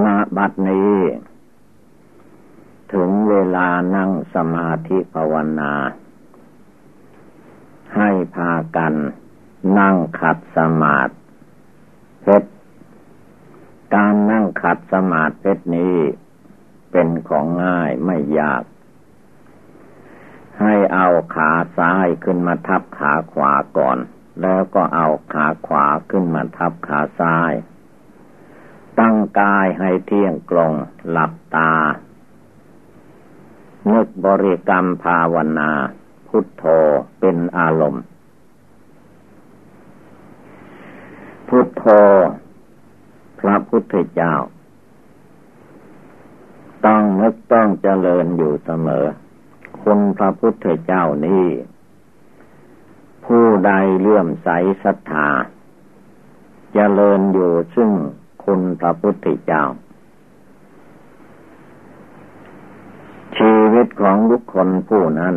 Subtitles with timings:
[0.00, 0.96] มาบัดนี้
[2.92, 5.72] ถึงเวลานั่งสมาธิภาวนา
[7.96, 8.94] ให้พากัน
[9.78, 11.14] นั่งขัดสมาธิ
[12.22, 12.50] เพชร
[13.94, 15.96] การนั่งขัดสมาธิเพชรนี้
[16.90, 18.62] เป็นของง่ายไม่ยาก
[20.60, 23.98] ให้เอาขาซ้ายขึ้นมาทับขาขวาก่อน
[24.42, 27.52] แล้วก็เอาขาขวาขึ้นมาทับขาซ้าย
[29.00, 30.72] ตั้งกายให้เที่ยงกลง
[31.10, 31.72] หลับตา
[33.90, 35.70] นึกบริกรรมภาวนา
[36.28, 36.64] พุทโธ
[37.18, 38.04] เป็นอารมณ์
[41.48, 41.84] พุทโธ
[43.40, 44.34] พระพุทธเจ้า
[46.86, 49.06] ต้องนึกต้องเจริญอยู่เสมอ
[49.80, 51.46] คุณพระพุทธเจ้านี้
[53.24, 54.48] ผู้ใดเลื่อมใส
[54.82, 55.28] ศรัทธา
[56.74, 57.90] เจริญอยู่ซึ่ง
[58.44, 59.64] คุณพระพุทธเจ้า
[63.36, 65.34] ชีวิตของทุกคนผู้นั้น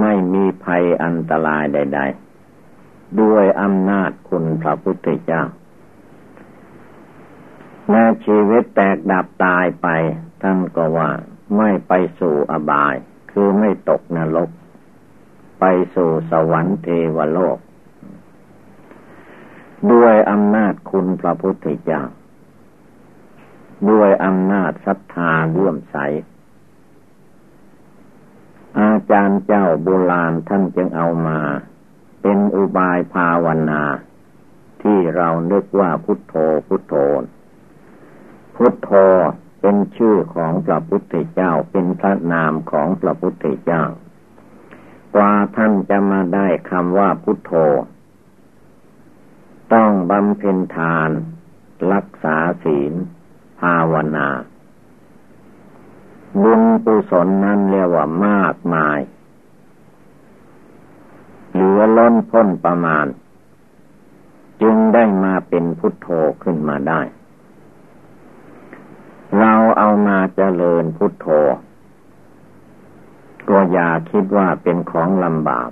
[0.00, 2.00] ไม่มีภัยอันตรายใด
[2.58, 5.42] ๆ ด้วยอำนาจคุณพระพุทธเจ้า
[7.88, 9.88] แม้ชีวิตแตกดับตายไป
[10.42, 11.10] ท่านก็ว่า
[11.56, 12.94] ไม่ไปสู่อบาย
[13.30, 14.50] คือไม่ตกนรก
[15.60, 17.58] ไปสู่สวรรค์เทวโลก
[19.92, 22.02] ด้วยอำนาจคุณพระพุทธเจ้า
[23.90, 25.96] ด้วยอำนาจศรัทธาร่วมใส
[28.80, 31.40] อาจารย์เจ้าโบราณท่านจึงเอามา
[32.22, 33.82] เป็นอุบายภาวนา
[34.82, 36.34] ที่เรานึกว่าพุทโธ
[36.66, 36.94] พุทโธ
[38.56, 38.90] พุทโธ
[39.60, 43.84] เป็นชื่อของพระพุทธเจ้าเป็นพระนามของพระพุทธเจ้า
[45.14, 47.52] กว่าท่านจะมาได้คำว่าพุทโธ
[49.72, 51.10] ต้องบำเพ็ญทาน
[51.92, 52.94] รักษาศีล
[53.60, 54.28] ภาวนา
[56.42, 58.98] บุญกุศลนั้นเรียกว่ามากมาย
[61.52, 63.06] เหลือล้นพ้นประมาณ
[64.62, 66.08] จึงได้มาเป็นพุทโธ
[66.42, 67.00] ขึ้นมาได้
[69.38, 71.26] เราเอามาเจริญพุทโธ
[73.48, 75.70] ก็อย่าคิดว่าเป็นของลำบาก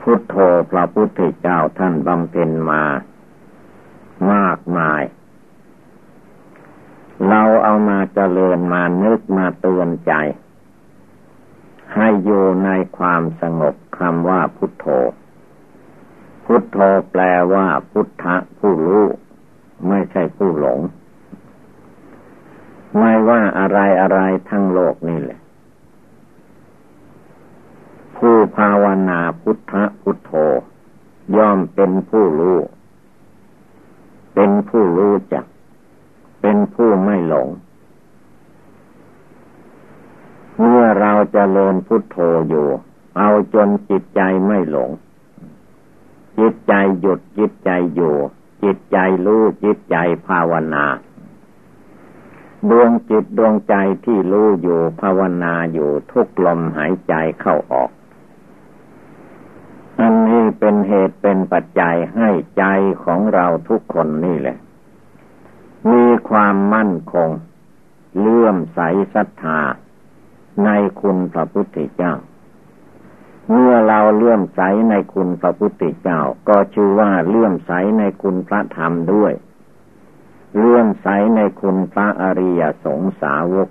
[0.00, 0.34] พุทโธ
[0.70, 2.82] พระพุทธเจ้าท่านบำเพ็ญมา
[4.32, 5.02] มากมาย
[7.28, 10.12] เราเอามาเจริญมานึกมาเตือนใจ
[11.94, 14.86] ให้อยู่ในความสงบคำว่าพุทโธ
[16.44, 16.78] พุทโธ
[17.10, 17.22] แปล
[17.54, 19.06] ว่าพุทธะผู้รู้
[19.88, 20.80] ไม่ใช่ผู้หลง
[22.98, 25.40] ไม่ว่าอะไรอะไรทั้งโลกนี่แหละ
[28.16, 30.32] ผู้ภาวนาพุทธะพุทโธ
[31.36, 32.58] ย่อมเป็นผู้รู้
[34.34, 35.44] เป็นผู้รู้จัก
[36.40, 37.48] เป็นผู้ไม่หลง
[40.58, 42.16] เมื่อเราจเจริญพุทโธ
[42.48, 42.68] อยู่
[43.18, 44.90] เอาจนจิตใจไม่หลง
[46.38, 48.14] จิตใจหยุดจิตใจอยู่
[48.62, 49.96] จิตใจรู้จิตใจ
[50.26, 50.84] ภาวนา
[52.70, 57.90] ดวงจิตดวงใจที่รู้อยู่ภาวนาอยู่ทุกลมหายใจเข้าออก
[60.00, 62.64] อันนี้เป็นเหตุเป็นปัจจัยให้ใจ
[63.04, 64.56] ของเราทุกคนนี่แหละ
[65.92, 67.30] มีความมั่นคง
[68.18, 68.80] เลื่อมใส
[69.14, 69.60] ศรัทธา
[70.64, 70.70] ใน
[71.00, 72.14] คุณพระพุทธเจ้า
[73.50, 74.60] เมื่อเราเลื่อมใส
[74.90, 79.32] ในคุณพระพุทธเจ้า ก็ชื่อว่าเลื่อมใสในคุณพระธรรมด้วย
[80.58, 83.68] เลื่อมใสในคุณพระอริยสงสาวก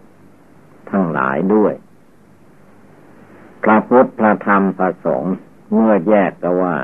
[0.89, 1.73] ทั้งหลายด้วย
[3.63, 5.35] พระพุทธพระธรรมพระสงฆ์
[5.73, 6.77] เมื่อแยกก็ว่า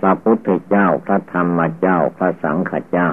[0.00, 3.10] พระพุทธเจ้าพระธรรมเจ้าพระสังฆเจ้า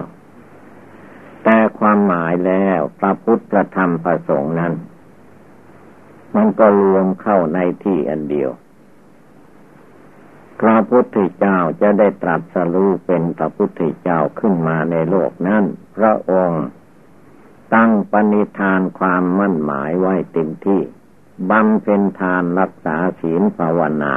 [1.49, 4.73] แต่ความหมายแล้วพระพุทธธรรมประสงค์นั้น
[6.35, 8.49] มันก็รวมเข้าในที่อันเดียว
[10.59, 15.63] พระพุทธเจ้าจะได้ตรัสรู้เป็นพระพุทธเจ้าขึ้นมาในโลกนั้น
[15.97, 16.65] พระองค์
[17.73, 20.81] ตั้งปณิธานความมั่นหมายไว้เต็มที่
[21.49, 24.13] บำเพ็ญทานรักษาศีลภาวนา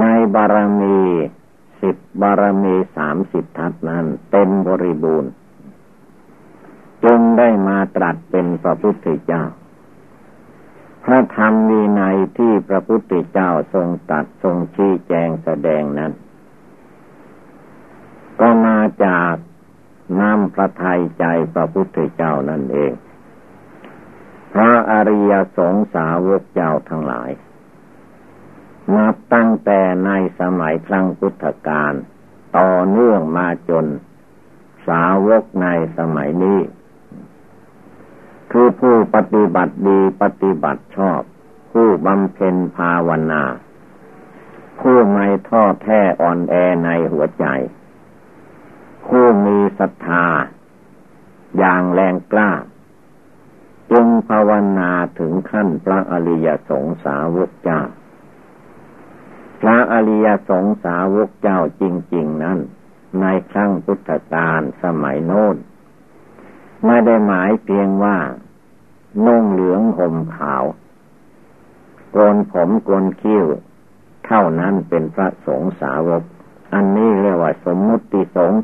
[0.00, 0.04] ใน
[0.34, 1.00] บารมี
[1.80, 5.32] สิบบารมีสามสิบทัศนั้นเต็มบริบูรณ์
[7.04, 9.44] จึงได้มาตรัสเป็นพระพุทธเจ้า
[11.04, 12.02] พระธรรมมีใน
[12.38, 16.12] ที่พระพุทธเจ้าทรงตัดทรงชี้แจงแสดงนั้น
[18.40, 19.34] ก็มาจาก
[20.20, 21.24] น้ำพระทัยใจ
[21.54, 22.92] พระพุทธเจ้านั่นเอง
[24.52, 27.30] พระอริยสงสาวกเจ้าทั้งหลาย
[28.96, 30.10] นับตั้งแต่ใน
[30.40, 31.92] สมัยครั้งพุทธกาล
[32.58, 33.86] ต่อเนื่องมาจน
[34.88, 35.68] สาวกใน
[35.98, 36.60] สมัยนี้
[38.52, 41.20] คือผู้ปฏิบัติดีปฏิบัติชอบ
[41.72, 43.42] ผู้บำเพ็ญภาวนา
[44.80, 46.54] ผู้ไม่ท้อแท้อ่อนแอ
[46.84, 47.46] ในหัวใจ
[49.06, 50.26] ผู้มีศรัทธา
[51.58, 52.50] อย่างแรงกล้า
[53.90, 57.80] จึงภาวนาถึงขั้นพระอริยสงสาวกเจ้า
[59.60, 61.82] พระอริยสงสาวกเจ้าจ
[62.14, 62.58] ริง ๆ นั้น
[63.20, 65.56] ในครั้งพุทธกาลสมัยโน้น
[66.86, 68.18] ไม่ได้หมายเพียงว่า
[69.26, 70.64] นุ่งเหลืองห่มขาว
[72.12, 73.44] โกนผมโกนคิ้ว
[74.26, 76.22] เท่านั้นเป็นพระสงฆ์สาวก
[76.74, 78.60] อันนี้เรียกว่าสมมุติสงฆ์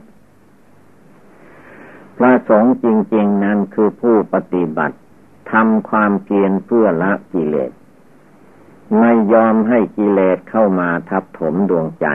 [2.16, 4.96] พระสงฆ์จริง ๆ นั้นคือผู้ปฏิบัติ
[5.52, 7.72] ทำความเพียรเพื่อละกิเลส
[8.98, 12.06] ไม่ยอมให้กิเลสเข้ามาทับถมดวงใจ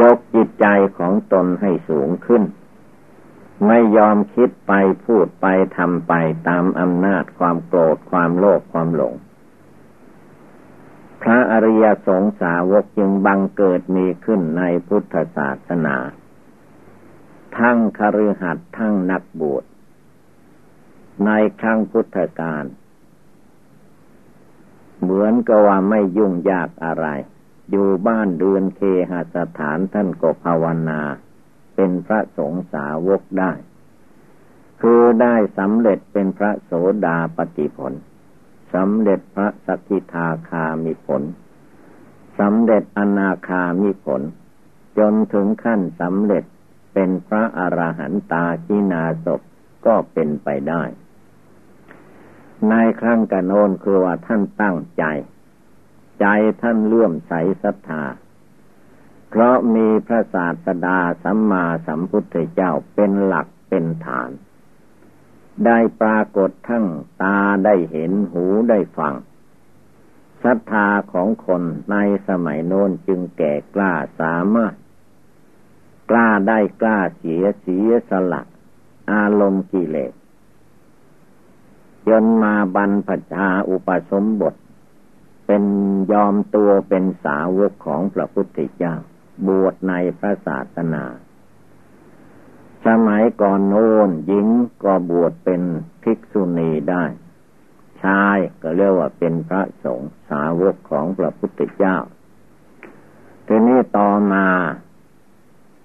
[0.00, 0.66] ยกจิตใจ
[0.98, 2.42] ของตนให้สูงขึ้น
[3.66, 4.72] ไม่ยอมคิดไป
[5.04, 5.46] พูดไป
[5.76, 6.12] ทำไป
[6.48, 9.14] ตามอำนาจความโกรธความโลภความหลง
[11.22, 15.96] พระอริยสงสาวกจึงบังเกิดมีขึ้นในพุทธศาสนา
[17.58, 19.64] ทั้งคฤหัสถ์ทั้งนักบวช
[21.26, 21.30] ใน
[21.60, 22.64] ครั้งพุทธกาล
[25.00, 27.06] เหมือนกับว่าไม่ยุ่งยากอะไร
[27.70, 28.80] อยู่บ้านเดือนเค
[29.10, 31.00] หสถานท่านก็ภาวนา
[31.80, 33.52] เป็นพระสงฆ์สาวกได้
[34.82, 36.72] คือได้สำเร็จเป็นพระโส
[37.06, 37.92] ดาปฏิผล
[38.74, 41.22] สำเร็จพระสกิทาคามิผล
[42.40, 44.22] สำเร็จอนาคามิผล
[44.98, 46.44] จนถึงขั้นสำเร็จ
[46.94, 49.26] เป็นพระอรหันตาชินาศ
[49.86, 50.82] ก็เป็นไปได้
[52.68, 55.04] ในครั้งกันโน้นคือว่าท่านตั้งใจ
[56.20, 56.26] ใจ
[56.62, 57.32] ท่านเลื่อมใส
[57.62, 58.04] ศรัทธา
[59.28, 64.30] เพราะมีพระศาสดาสัมมาสัมพุทธเจ้าเป็นหลักเป็นฐาน
[65.66, 66.86] ได้ปรากฏทั้ง
[67.22, 69.14] ตาได้เห็นหูได้ฟัง
[70.42, 71.96] ศรัทธาของคนใน
[72.28, 74.74] สมัยโน้นจึงแก่กล้าสามารถ
[76.10, 78.42] กล้าได้กล้าเสียเสียสละ
[79.12, 80.12] อารมณ์กิเลส
[82.08, 84.54] จนมาบรรพชาอุปสมบท
[85.46, 85.64] เป็น
[86.12, 88.94] ยอมตัวเป็นสาวกของพระพุทธเจ้า
[89.46, 91.04] บวชในพระศาสนา
[92.86, 94.48] สมัยก่อนโน้นหญิง
[94.84, 95.62] ก็บวชเป็น
[96.02, 97.04] ภิกษุณีได้
[98.02, 101.96] ชายก็เรียกว่าเป็นพระสงฆ์สาวกของพระพุทธเจ้า
[103.46, 104.46] ทีนี้ต่อมา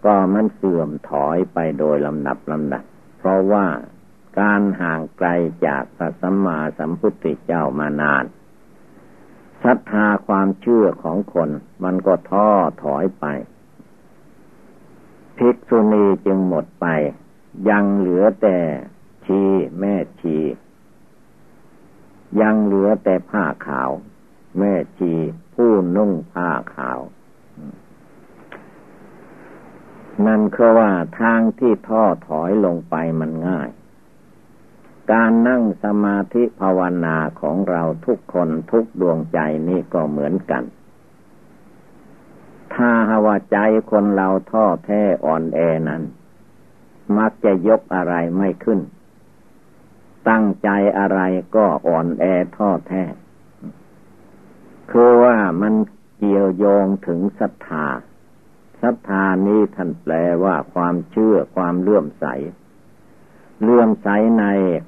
[0.05, 2.83] ก็มันเสื่อมถอยไปโดยลำดับลำดับ
[3.17, 3.65] เพราะว่า
[4.39, 5.29] การห่างไกล
[5.67, 8.23] จากพระสัมมาสัมพุทธเจ้ามานาน
[9.63, 11.49] ศรัทธาความเชื่อของคน
[11.83, 12.47] มันก็ท้อ
[12.83, 13.25] ถอยไป
[15.37, 16.85] ภิกษุณีจึงหมดไป
[17.69, 18.57] ยังเหลือแต่
[19.25, 19.41] ชี
[19.79, 20.37] แม่ชี
[22.41, 23.91] ยังเหลือแต่ผ้าขาว
[24.59, 25.13] แม่ชี
[25.55, 26.99] ผู้นุ่งผ้าขาว
[30.25, 33.69] นั่นคือว่าทางที่ท้อถอยลงไปมันง่าย
[35.11, 39.39] การนั่งสมาธิภาวนาของเราทุกคนทุกดวงใจ
[39.69, 40.63] นี่ก็เหมือนกัน
[42.73, 43.57] ถ้าหาวาใจ
[43.91, 45.59] คนเราท้อแท้อ่อนแอ
[45.89, 46.03] นั้น
[47.17, 48.79] มักจะยกอะไรไม่ขึ้น
[50.29, 50.69] ตั้งใจ
[50.99, 51.19] อะไร
[51.55, 52.25] ก็อ่อนแอ
[52.57, 53.03] ท้อแท้
[54.91, 55.73] คือว่ามัน
[56.17, 57.87] เกี่ยวโยงถึงศรัทธา
[58.81, 62.25] ศรัทธานี้ท่านแปลว่าความเชื่อความเลื่อมใส
[63.63, 64.07] เลื่อมใส
[64.39, 64.45] ใน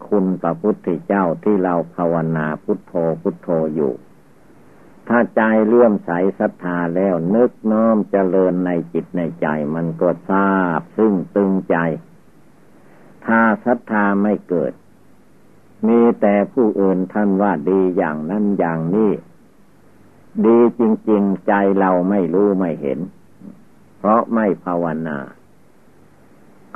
[0.07, 3.93] คุณพระพุทธเจ้าที่เราภาวนาพุทโธพุทโธอยู่
[5.07, 11.75] ถ้าใจเลื่อมใสศรัทธาแล้วนึกน้อมเจริญในจิตในใจ มันก็ทราบซึ่งตึงใจ
[13.25, 14.73] ถ้าศรัทธาไม่เกิด
[15.87, 19.11] มีแต่ผู้อื่นท่านว่าดีอย่างนั้นอย่างนี้
[20.45, 22.99] ดีจริง ๆ ใจเราไม่รู้ไม่เห็น
[23.97, 25.17] เพราะไม่ภาวนา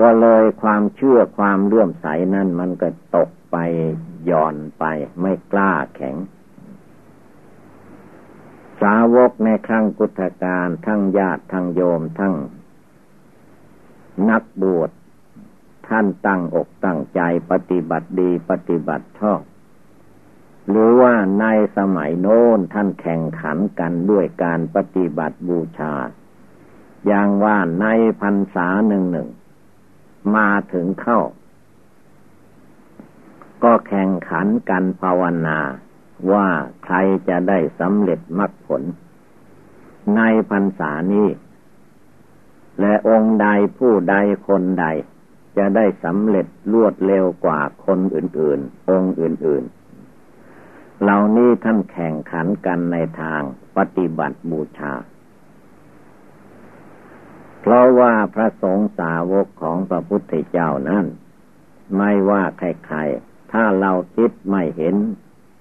[0.01, 3.57] ก็เลยความเชื่อความเลื่อมใสนั่นมันก็ตกไป
[4.25, 4.83] หย่อนไป
[5.21, 6.15] ไม่กล้าแข็ง
[8.81, 12.35] สาวกในครั้งพุทธกาลทั้งญาติทั้งโยมทั้ง
[14.29, 14.89] นักบวช
[15.87, 19.41] ท่านตั้งอกตั้งใจปฏิบัติดีปฏิบัติชอบ
[20.69, 21.45] หรือว่าใน
[21.77, 25.93] สมัยโน้นท่านแข่งขันกันด้วยการปฏิบัติบูชา
[27.07, 27.85] อย่างว่าใน
[28.21, 29.29] พรรษาหนึ่งหนึ่ง
[30.35, 31.21] มาถึงเข้า
[33.63, 35.59] ก็แข่งขันกันภาวนา
[36.31, 36.47] ว่า
[36.83, 36.95] ใคร
[37.29, 38.83] จะได้สำเร็จมรรคผล
[40.15, 41.29] ในพรรษานี้
[42.79, 43.47] และองค์ใด
[43.77, 44.15] ผู้ใด
[44.47, 44.85] คนใด
[45.57, 49.63] จะได้สำเร็จรวดเร็วกว่าคนอื่น ๆ องค์อื่น
[50.35, 53.41] ๆ เหล่านี้ท่านแข่งขันกันในทาง
[53.77, 54.93] ปฏิบัติบูชา
[57.61, 61.05] เพราะว่าพระสงฆ์สาวกของพระพุทธเจ้านั้น
[61.97, 64.95] ไม่ว่าใครๆ ถ้าเราคิดไม่เห็น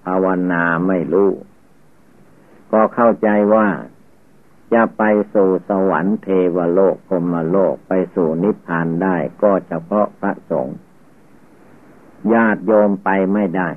[0.05, 1.31] ภาวนาไม่รู้
[2.73, 3.69] ก็เข้าใจว่า
[4.75, 5.03] จะไป
[5.35, 10.77] สู่สวรรค์เทวโลกพรมโลกไปสู่นิพพานได้ก็เฉพาะพระสงฆ์
[12.35, 13.69] ญาติโยมไปไม่ได้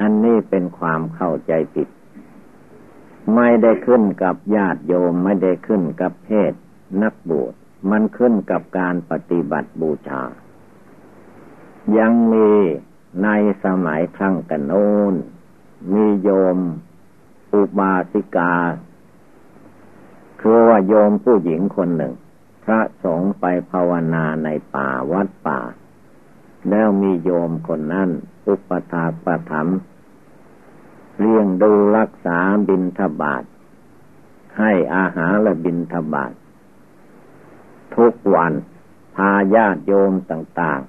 [0.00, 1.88] อันนี้เป็นความเข้าใจผิด
[3.34, 6.52] ไม่ได้ขึ้นกับญาติโยมไม่ได้ขึ้นกับเพศ
[7.02, 7.54] นักบวช
[7.90, 10.22] มันขึ้นกับการปฏิบัติบูชา
[11.98, 12.50] ยังมี
[13.22, 13.28] ใน
[13.64, 15.14] สมัยครั้งกันโน้น
[15.92, 16.58] มีโยม
[17.52, 18.54] อุบาสิกา
[20.40, 22.14] คือว่าโยมผู้หญิงคนหนึ่ง
[22.64, 25.60] พระสงฆ์ไปภาวนาในป่าวัดป่า
[26.70, 28.10] แล้วมีโยมคนนั้น
[28.46, 29.68] อุปถาประถม
[31.18, 32.38] เลี้ยงดูรักษา
[32.68, 33.44] บินทบาท
[34.58, 36.32] ให้อาหารและบินทบาท
[37.96, 38.52] ทุกวัน
[39.16, 40.80] พาญาติโยมต่าง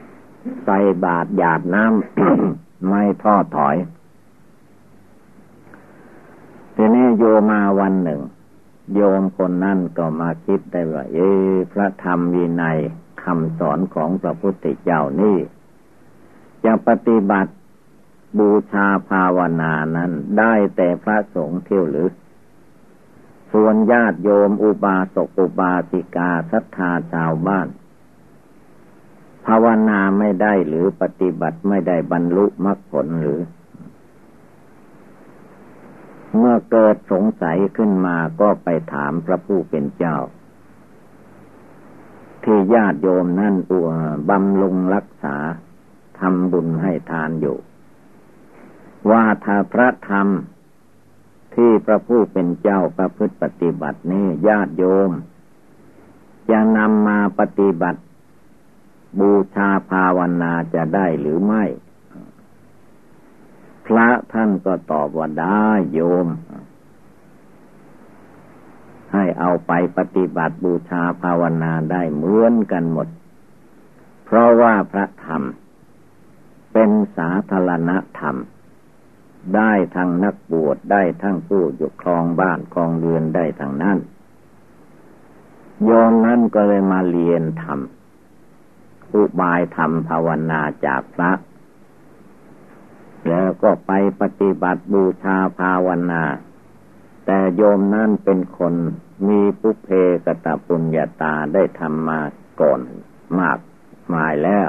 [0.00, 3.76] ๆ ใส่บาตรหยาดน้ำไม่ท้อถอย
[6.74, 8.20] ทีนี้โยมาวันหนึ่ง
[8.94, 11.18] โยมคนนั่นก็มาคิดได้ว่า เอ
[11.50, 12.78] อพระธรรมวินัย
[13.22, 15.38] คำสอนของพระพุทธเจ้านี่
[16.64, 17.52] จะปฏิบัติ
[18.38, 22.08] บูชาภาวนานั้นได้แต่พระสงฆ์เที่ยวหรือ
[23.56, 27.68] ส่วนญาติโยมอุบาสกอุบาสิกาศรัทธาชาวบ้าน
[29.46, 33.40] ภาวนาไม่ได้หรือปฏิบัติไม่ได้บรรลุมรรคผลหรือ
[36.36, 40.16] เมื่อเกิดสงสัยขึ้นมาก็ไปถามพระผู้เป็นเจ้า
[42.44, 43.88] ที่ญาติโยมนั่นอัว
[44.28, 45.36] บำรุงรักษา
[46.18, 47.58] ทำบุญให้ทานอยู่
[49.10, 50.28] ว่าถ้าพระธรรม
[51.56, 55.10] ที่พระผู้เป็นเจ้าประพฤติปฏิบัตินี้ญาติโยม
[56.50, 58.00] จะนำมาปฏิบัติ
[59.20, 61.64] บูชาภาวนาจะได้หรือไม่
[63.86, 66.28] พระท่านก็ตอบว่าได้โยม
[69.12, 73.08] ให้เอาไปปฏิบัติบูชาภาวนาได้เหมือนกันหมด
[74.24, 75.42] เพราะว่าพระธรรม
[76.72, 78.36] เป็นสาธารณธรรม
[79.56, 83.98] ได้ทั้งนักบวชได้ทั้งผู้อยู่ครองบ้านครองเรือนได้ทั้งนั้น
[85.84, 87.80] โยมนั้นก็เลยมาเรียนธรรม
[89.14, 91.30] อุบายธรรมภาวนาจากพระ
[93.28, 96.22] แล้วก็ไปปฏิบัติบูชาภาวนา
[97.26, 98.74] แต่โยมนั่นเป็นคน
[99.28, 99.88] มีปุเพ
[100.24, 102.20] กตปุญญาตาได้ทำมา
[102.60, 102.80] ก่อน
[103.38, 103.58] มาก
[104.14, 104.60] มายแล้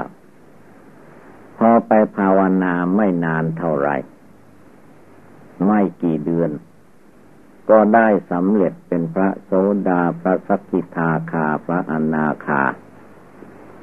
[1.56, 3.96] พอไปภาวนาไม่นานเท่าไหร่
[5.64, 6.50] ไม่กี่เดือน
[7.70, 9.50] ก็ได้สำเร็จเป็นพระโส
[9.88, 12.62] ดาพระสักกิทาคาพระอนาคา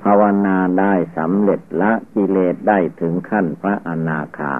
[0.03, 4.53] ภาวนาได้สำเร็จละกิเลสได้ถึงขั้นพระอนาคา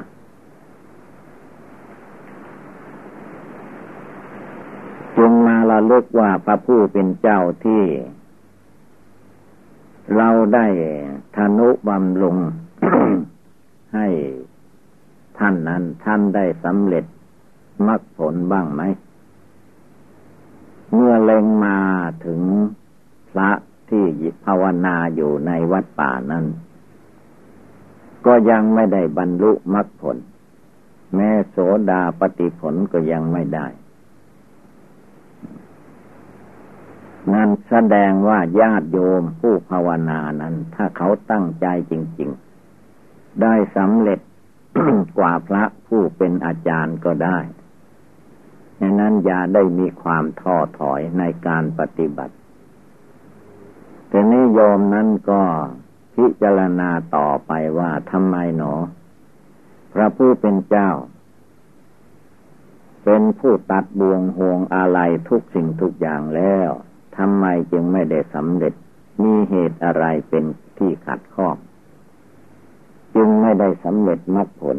[5.18, 7.84] จึงมาละลึกว่าพระผู้เป็นเจ้าที่
[10.18, 10.68] เราได้
[11.36, 12.36] ธนุบำลง
[13.96, 14.08] ให้
[15.38, 17.06] ท่านนั้นท่านได้สำเร็จ
[17.88, 18.82] มรรคผลบ้างไหม
[20.94, 21.78] เมื่อเล็งมา
[22.26, 22.42] ถึง
[23.30, 23.52] พระ
[23.90, 24.06] ที่
[24.46, 26.46] ภาวนาอยู่ในวัดป่านั้น
[28.26, 30.18] ก็ยังไม่ได้บรรลุมรรคผล
[31.16, 31.58] แม้โส
[31.90, 33.68] ดาปฏิผลก็ยังไม่ได้
[37.34, 42.30] นั่นแสดงว่าญาติโยมผู้ภาวนานั้น ถ้าเขาตั้งใจจริง
[42.86, 44.20] ๆ ได้สำเร็จ
[45.18, 47.40] กว่าพระผู้เป็นอาจารย์ก็ได้
[48.80, 52.36] ดังนั้นอย่าได้มีความท้อถอยในการปฏิบัติ
[54.10, 55.42] แต่นิยมนั้นก็
[56.16, 58.74] พิจารณาต่อไปว่าทำไมหนอ
[59.94, 60.90] พระผู้เป็นเจ้า
[63.04, 65.00] เป็นผู้ตัดบ่วงห่วงอะไร
[65.30, 66.70] ทุกสิ่งทุกอย่างแล้ว
[67.18, 68.74] ทำไมจึงไม่ได้สำเร็จ
[69.24, 70.44] มีเหตุอะไรเป็น
[70.78, 71.56] ที่ขัดข้อง
[73.16, 74.78] จึงไม่ได้สำเร็จมรรคผล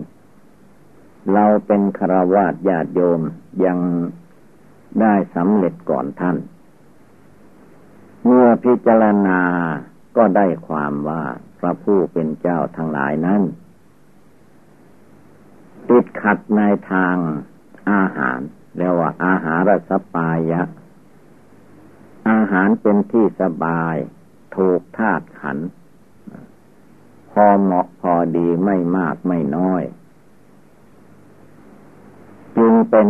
[1.33, 3.21] เราเป็นคราวาสญาติโยม
[3.65, 3.79] ยัง
[5.01, 6.37] ได้สำเร็จก่อนท่าน
[8.25, 9.41] เมื่อพิจารณา
[10.17, 11.23] ก็ได้ความว่า
[11.59, 13.43] พระผู้เป็นเจ้าทั้งหลายนั้น
[15.89, 16.63] ติดขัดใน
[16.93, 17.17] ทาง
[17.91, 18.41] อาหาร
[18.77, 20.63] เรียกว่าอาหารสปายะ
[22.31, 23.97] อาหารเป็นที่สบาย
[24.57, 25.59] ถูกธาตุขัน
[27.35, 29.83] พอเหมาะพอดีไม่มากไม่น้อย
[32.57, 33.09] จึงเป็น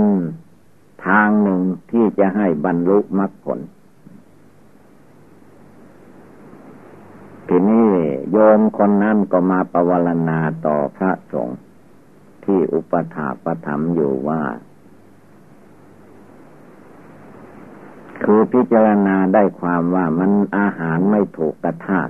[1.07, 3.61] ทางหนึ่งที่จะให้บรรลุมรรคผล
[7.49, 7.89] ทีนี้
[8.33, 11.59] โยมคนนั้นก็มาประวรณาต่อพระสงฆ์
[12.45, 14.43] ที่อุปถาประถมอยู่ว่า
[18.25, 22.09] คือพิจารณาได้ความว่ามันอาหารไม่ถูกกระทาต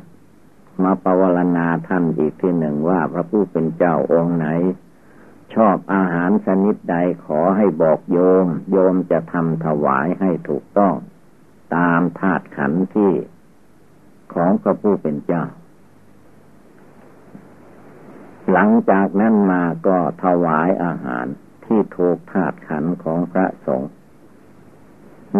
[0.82, 4.46] มาประวรณาท่านอีกที่หนึ่งว่าพระผู้เป็นเจ้าองค์ไหน
[5.54, 10.94] ชอบอาหารชนิดใดขอให้บอกโยม โยมจะทำถวายให้ถูกต้อง
[11.76, 13.12] ตามธาตุขันที่
[14.34, 15.44] ของพระผู้เป็นเจ้า
[18.52, 21.26] หลังจากนั้นมาก็ถวายอาหาร
[21.64, 23.90] ที่ถูกธาตุขันของพระสงฆ์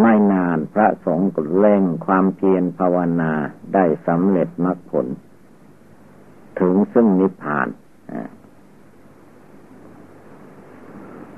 [0.01, 3.33] ไม่นานพระสงฆ์ก็เล่งความเพียรภาวนา
[3.73, 5.07] ได้สำเร็จมรรคผล
[6.59, 7.67] ถึงซึ่งนิพพาน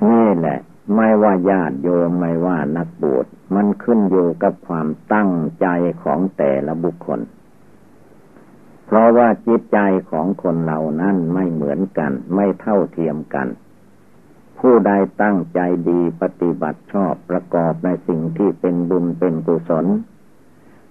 [0.07, 0.59] นี่แหละ
[0.95, 5.31] ไม่ว่าญาติโยมไม่ว่านักบวชมันขึ้นอยู่กับความตั้ง
[5.61, 5.67] ใจ
[6.03, 7.19] ของแต่ละบุคคล
[8.85, 9.79] เพราะว่าจิตใจ
[10.11, 13.47] ของคนเหล่านั้นไม่เหมือนกัน ไม่เท่าเทียมกัน
[14.59, 15.59] ผู้ใดตั้งใจ
[15.89, 19.85] ดีปฏิบัติชอบประกอบในสิ่งที่เป็นบุญเป็นกุศล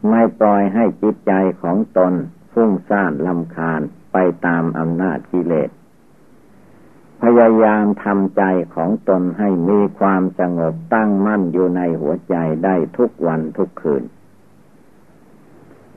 [0.09, 2.12] ไม่ปล่อยให้จิตใจของตน
[2.52, 3.80] ฟุ้งซ่านลำคาญ
[4.12, 5.70] ไปตามอำนาจกิเลส
[7.22, 8.42] พยายามทำใจ
[8.75, 14.04] ของตนให้มีความสงบตั้งมั่นอยู่ในหัวใจได้ทุกวันทุกคืน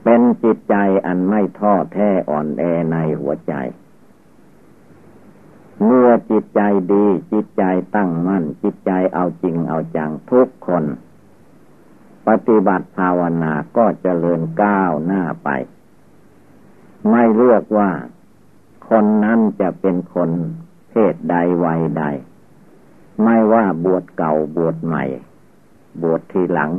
[0.03, 0.75] เป็นจิตใจ
[1.05, 3.53] อันไม่ท้อแท้อ่อนแอในหัวใจ
[5.85, 6.61] เมื่อจิตใจ
[6.93, 7.63] ดีจิตใจ
[7.95, 10.83] ตั้งมั่น จิตใจเอาจริงเอาจังทุกคน
[12.27, 15.49] ปฏิบัติภาวนาก็เจริญก้าวหน้าไป
[17.07, 17.91] ไม่เลือกว่า
[18.89, 20.29] คนนั้นจะเป็นคน
[20.89, 22.03] เพศใดวัยใด
[23.23, 25.03] ไม่ว่าบวชเก่าบวชใหม่
[26.01, 26.71] บวชทีหลัง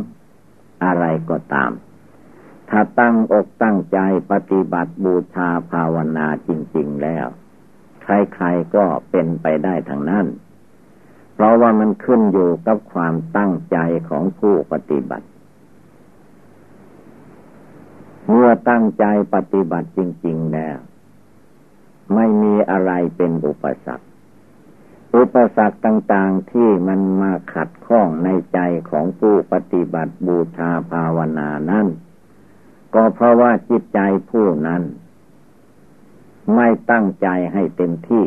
[0.84, 1.70] อะไรก็ตาม
[2.70, 3.98] ถ้าตั้งอกตั้งใจ
[4.30, 7.26] ปฏิบัติบูชาภาวนาจริง ๆแล้ว
[8.02, 10.26] ใครๆก็เป็นไปได้ทั้งนั้น
[11.34, 15.26] เพราะว่ามันขึ้นอยู่กับความตั้งใจของผู้ปฏิบัติ
[18.28, 19.04] เมื่อตั้งใจ
[19.34, 20.78] ปฏิบัติจริง ๆ แล้ว
[22.14, 24.06] ไม่มีอะไรเป็นอุปสรรค
[25.16, 28.58] อุปสรรคต่างๆที่มันมาขัดข้องในใจ
[28.90, 31.86] ของผู้ปฏิบัติบูชาภาวนานั้น
[32.94, 34.82] ก็เพราะว่าจิตใจผู้นั้น
[36.54, 38.26] ไม่ตั้งใจให้เต็มที่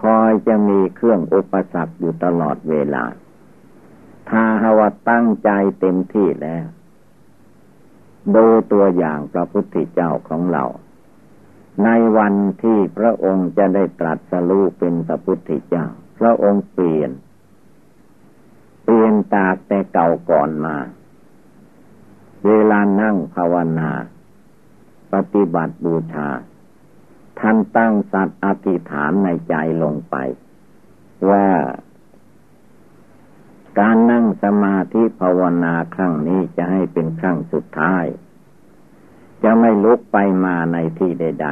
[0.00, 3.04] คอยจะมีเครื่องอุปสรรคอยู่ตลอดเวลา
[4.30, 6.66] ถ้าหาวตั้งใจเต็มที่แล้ว
[8.34, 10.64] ดูตัวอย่างพระพุทธเจ้าของเรา
[11.84, 15.86] ในวันที่พระองค์จะได้ตรัสรู้เป็นพระพุทธเจ้า
[16.18, 17.10] พระองค์เปลี่ยน
[18.84, 20.76] เปลี่ยนจากแต่เก่าก่อนมา
[22.46, 23.90] เวลานั่งภาวนา
[25.12, 26.28] ปฏิบัติบูชา
[27.38, 30.16] ท่านตั้งสัตว์อธิษฐานในใจลงไป
[31.30, 31.46] ว่า
[33.78, 38.04] การนั่งสมาธิภาวนาครั้งนี้จะให้เป็นครั้งสุดท้าย
[39.42, 41.48] จะไม่ลุกไปมาในที่ใด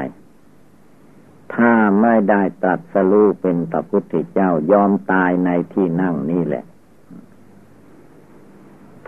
[0.74, 6.64] ๆ ถ้าไม่ได้ตรัสรู้เป็นตพุทธเจ้ายอมตายในที่นั่งนี่แหละ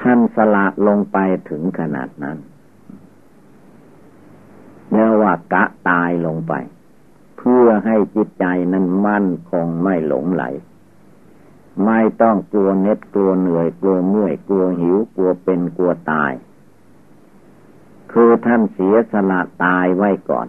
[0.01, 1.19] ท่านสละลงไป
[1.49, 2.39] ถึงขนาดนั้น
[4.91, 6.53] เรียกว่ากะตายลงไป
[7.39, 10.45] เพื่อให้จิตใจนั้นมั่นคงไม่หลงไหล
[11.85, 16.33] ไม่ต้องกลัวเน็ดกลัวเหนื่อยกลัวเมื่อยกลัวหิวกลัวเป็นกลัวตาย
[18.13, 20.49] คือท่านเสียสละตายไว้ก่อน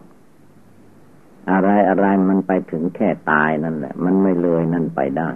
[1.51, 5.29] อะไรอะไรมันไปถึงแค่ตายนั่นแหละ มันไม่เลยนั่นไปได้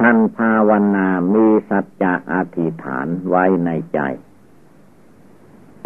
[0.00, 4.00] ท่านภาวนามีสัจจะอธิษฐานไว้ในใจ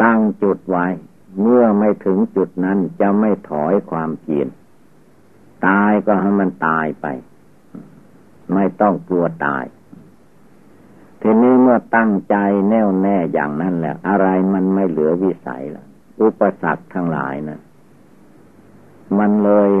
[0.03, 0.87] ตั้งจุดไว้
[1.41, 4.47] เมื่อไม่ถึงจุดนั้นจะไม่ถอยความเพียร
[5.67, 7.05] ตายก็ให้มันตายไป
[8.53, 9.65] ไม่ต้องกลัวตาย
[11.21, 12.35] ทีนี้เมื่อตั้งใจ
[12.69, 15.87] แน่วแน่อย่างนั้นแหละอะไรมันไม่เหลือวิสัยแล้ว
[16.21, 17.59] อุปสรรคทั้งหลายนะ
[19.19, 19.71] มันเลย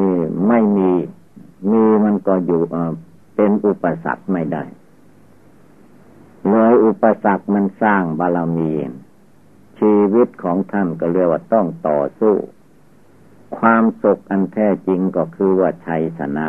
[0.47, 0.91] ไม่มี
[1.71, 2.61] มีมันก็อยู่
[3.35, 4.63] เป็นอุปสรรคไม่ได้
[6.49, 8.71] เลยอุปสรรคมันสร้างบารมี
[9.79, 12.35] ชีวิตของท่านก็เรียกว่าต้องต่อสู้
[13.57, 16.45] ความสุขอันแท้จริงก็คือว่าชัยชนะ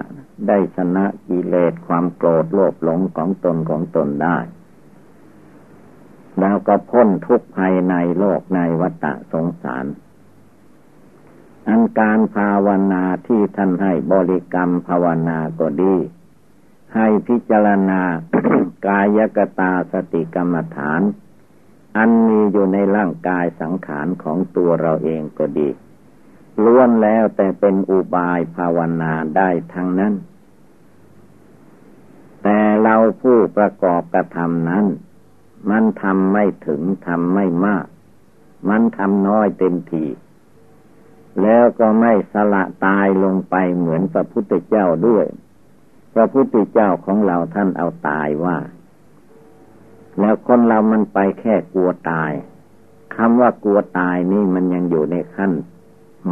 [0.46, 4.38] ได้ชนะกิเลสความโกรธโลภหลงของตนของตนได้
[6.40, 9.86] แล้วก็พ้นทุกภัยในโลกในวัฏสงสาร
[11.68, 15.96] อันการภาวนาที่ท่านให้บริกรรมภาวนาก็ดี
[16.94, 18.02] ให้พิจารณา
[18.86, 21.00] กายกตาสติกรรมฐาน
[21.96, 25.68] อันมีอยู่ในร่างกายสังขารของตัวเราเองก็ดี
[26.64, 30.14] ล้วนแล้วแต่เป็นอุบายภาวนาได้ทั้งนั้น
[32.42, 34.84] แต่เราผู้ประกอบกระทำนั้น
[35.70, 37.86] มันทำไม่ถึงทำไม่มาก
[38.68, 40.04] มันทำน้อยเต็มที
[41.42, 45.26] แล้วก็ไม่สละตายลงไปเหมือนพระพุทธเจ้าด้วย
[46.14, 48.58] พระพุทธเจ้าของเราท่านเอาตายว่า
[50.20, 52.32] แล้วคนเรามันไปแค่กลัวตาย
[53.16, 55.52] คำว่ากลัวตายนี่มันยังอยู่ในขั้น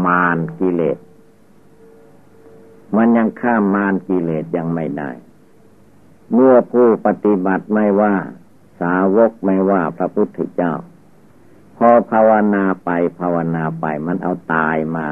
[0.04, 0.98] มารกิเลส
[2.96, 5.10] มันยังข้ามมารกิเลสยังไม่ได้
[6.32, 8.14] เมื่อผู้ปฏิบัติไม่ว่า
[8.80, 10.74] สาวกไม่ว่าพระพุทธเจ้า
[11.76, 15.08] พอภาวนาไปภาวนาไปมันเอาตายมา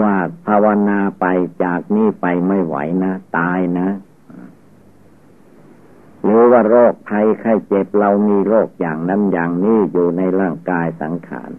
[0.00, 0.14] ว่า
[0.46, 1.26] ภาวนาไป
[1.64, 3.88] จากนี้ไปไม่ไหวนะ ตายนะ
[6.22, 11.50] หรือว่าโรคภัยไข้เจ็บเรามีโรคอย่างนั้นอย่างนี้อยู่ในร่างกายสังขาร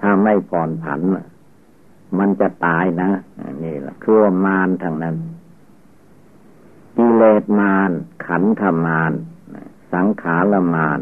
[0.00, 1.00] ถ้าไม่ผ่อนผัน
[2.18, 3.10] มันจะตายนะ
[3.64, 5.16] นี่แหละคือว่ามารทางนั้น
[6.96, 7.90] กิเลสมาร
[8.26, 9.12] ขันธมาร
[9.92, 11.00] สังขารมาร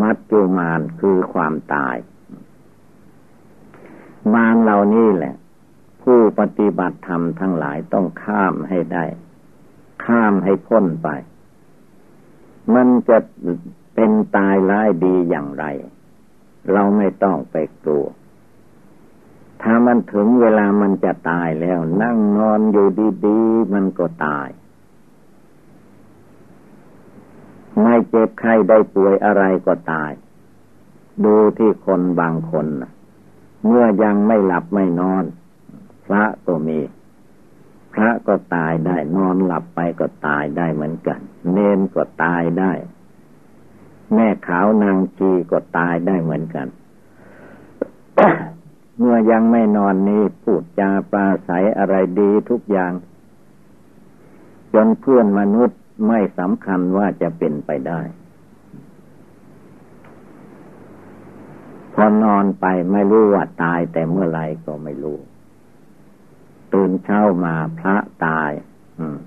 [0.00, 1.96] มัจจุมารคือความตาย
[4.34, 5.34] มารเหล่านี้แหละ
[6.02, 9.04] ผู้ปฏิบัติธรรมทั้งหลายต้องข้ามให้ได้
[10.04, 11.08] ข้ามให้พ้นไป
[12.74, 13.18] มันจะ
[13.94, 15.64] เป็นตายร้ายดีอย่างไร
[16.72, 18.06] เราไม่ต้องไปกลัว
[19.62, 22.88] ถ้ามันถึงเวลามันจะตายแล้ว นั่งนอนอยู่
[23.26, 24.48] ดีๆ มันก็ตาย
[27.80, 30.12] ไม่เจ็บไข้ได้ป่วยอะไรก็ตาย
[31.24, 32.66] ดูที่คนบางคน
[33.64, 35.24] เมื่อยังไม่หลับไม่นอน
[36.04, 36.78] พระก็มี
[37.92, 41.20] พระก็ตายได้ นอนหลับไปก็ตายได้เหมือนกัน
[41.52, 42.72] เนนก็ตายได้
[44.14, 46.68] แม่ขาวนางชีก็ตายได้เหมือนกัน
[48.98, 52.92] เมื่อยังไม่นอนนี้พูดจาปราศัยอะไรดีทุกอย่าง
[54.74, 58.00] จนเพื่อนมนุษย์ไม่สำคัญว่าจะเป็นไปได้
[61.94, 65.18] พอนอนไปไม่รู้ว่าตายแต่เมื่อไรก็ไม่รู้
[66.72, 68.50] ตื่นเช้ามาพระตาย
[68.98, 69.18] อืม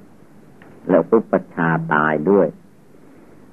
[0.90, 2.48] แล้วอุปชาตายด้วย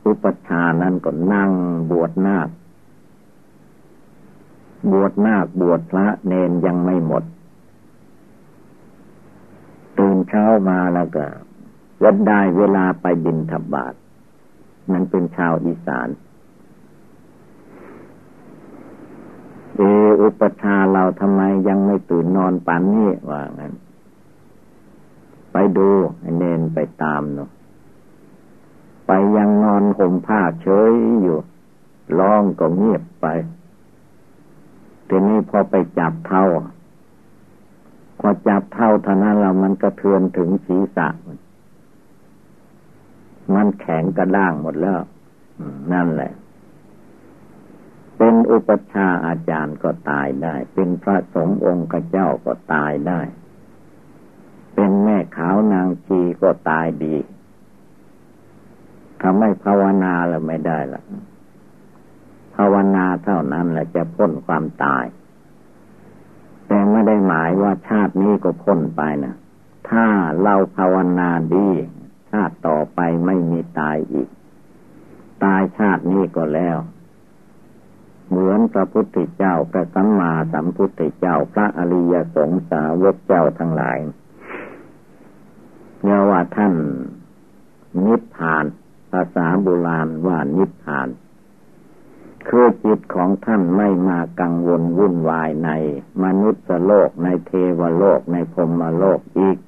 [0.09, 1.51] อุปชานั้นก็นั่ง
[1.91, 2.49] บวชนาค
[4.93, 7.25] บวชนาคบวชพระเนนยังไม่หมด
[9.99, 11.27] ตื่นเช้ามาแล้วก็
[12.03, 13.95] วันได้เวลาไปบินทบาท
[14.93, 16.09] นั้นเป็นชาวอีสาน
[19.77, 19.81] เอ
[20.23, 23.73] อุปชาเราทำไมยังไม่ตื่นนอนปันนี่ว่างั้น
[25.53, 25.89] ไปดู
[26.39, 27.51] เนนไปตามเนาะ
[29.09, 30.93] ไปยังนอนห่มผ้าเฉย
[31.23, 31.39] อยู่
[32.19, 33.27] ร้องก็เงียบไป
[35.09, 36.45] ทีนี้พอไปจับเท่า
[38.19, 41.09] พอจับเท่าท่านั้นเรามันกระเทือนถึงศีรษะ
[43.55, 45.01] มันแข็งกระด้างหมดแล้ว
[45.93, 46.33] นั่นแหละ
[48.17, 53.21] เป็นอุปชาอาจารย์ก็ตายได้ เป็นพระสงฆ์องค์เจ้าก็ตายได้
[54.75, 57.17] เป็นแม่ขาวนางชีก็ตายดี
[59.21, 61.03] ทำไม่ภาวนาแล้วไม่ได้ละ
[62.55, 65.05] ภาวนาเท่านั้นแหละจะพ้นความตาย
[66.67, 69.35] แต่ไม่ได้หมายว่าชาตินี้ก็พ้นไปนะ
[69.91, 70.07] ถ้า
[70.43, 71.69] เราภาวนาดี
[72.31, 74.29] ชาติต่อไปไม่มีตายอีก
[75.45, 76.79] ตายชาตินี้ก็แล้ว
[78.29, 83.99] เหมือนพระพุทธเจ้าพระสัมมาสัมพุทธเจ้าพระอริยสงสาวกเจ้าทั้งหลาย
[86.03, 86.75] เรียกว่าท่าน
[88.05, 88.65] นิพพาน
[89.13, 91.09] ภาษาโบราณว่านิพพาน
[92.49, 95.71] คือจิตของท่านไม่มากังวลวุ่นวายใน
[96.25, 99.59] มนุษย์โลกในเทวโลกในพรมโลกอีก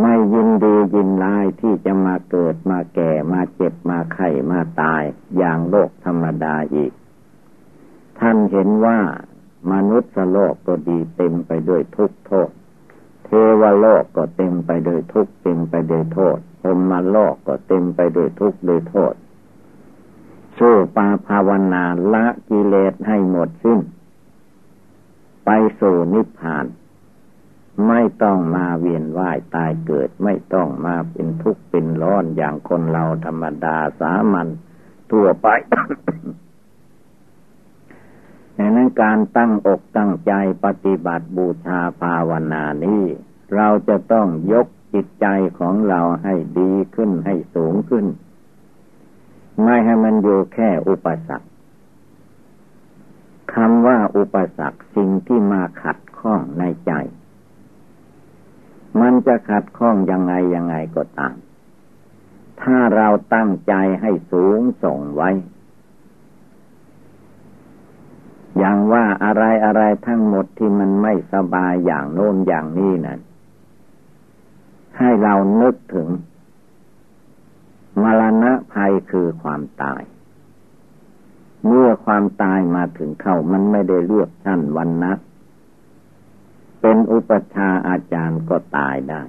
[0.00, 5.02] ไม่ยินดียินร้ายที่จะมาเกิดมาแก่มาเจ็บมาไข้มาตาย
[5.36, 6.92] อย่างโลกธรรมดาอีก
[8.18, 8.98] ท่านเห็นว่า
[9.72, 12.50] มนุษย์โลกก็ดีเต็มไปด้วยทุกโทษ
[13.24, 19.14] เทวโลกก็เต็มไปด้วยทุกเต็มไปด้วยโทษ พรมโลกก็เต็มไปด้วยทุกข์ด้วยโทษ
[20.58, 23.80] สู้ปาภาวนาละกิเลสให้หมดสิ้น
[25.44, 25.50] ไป
[25.80, 26.66] สู่นิพพาน
[27.88, 34.48] ไม่ต้องมาเวียนว่ายตายเกิดไม่ต้องมาเป็นทุกข์เป็นร้อนอย่างคนเราธรรมดาสามัญ
[35.10, 35.48] ทั่วไป
[38.56, 40.32] ดังนั้นการตั้งอกตั้งใจ
[40.64, 43.02] ปฏิบัติบูชาภาวนานี้
[43.56, 45.26] เราจะต้องยก จิตใจ
[45.58, 48.06] ของเราให้ดีขึ้นให้สูงขึ้น
[49.62, 51.48] ไม่ให้มันอยู่แค่อุปสรรค
[53.54, 56.92] คำว่าอุปสรรคสิ่งที่มาขัดข้องในใจ
[59.00, 61.36] มันจะขัดข้องยังไงยังไงก็ตาม
[62.62, 65.30] ถ้าเราตั้งใจให้สูงส่งไว้
[68.58, 73.18] อย่างว่าอะไรอะไรทั้งหมดที่มันไม่สบายอย่างโน้นอย่างนี้นะ่ะ
[74.98, 76.08] ให้เรานึกถึง
[78.02, 80.02] มรณะภัยคือความตาย
[81.66, 85.12] เมื่อความตายมาถึงเข้ามันไม่ได้เลือกชั้นวันนะ
[86.80, 89.22] เป็นอุปชาอาจารย์ก็ตายได้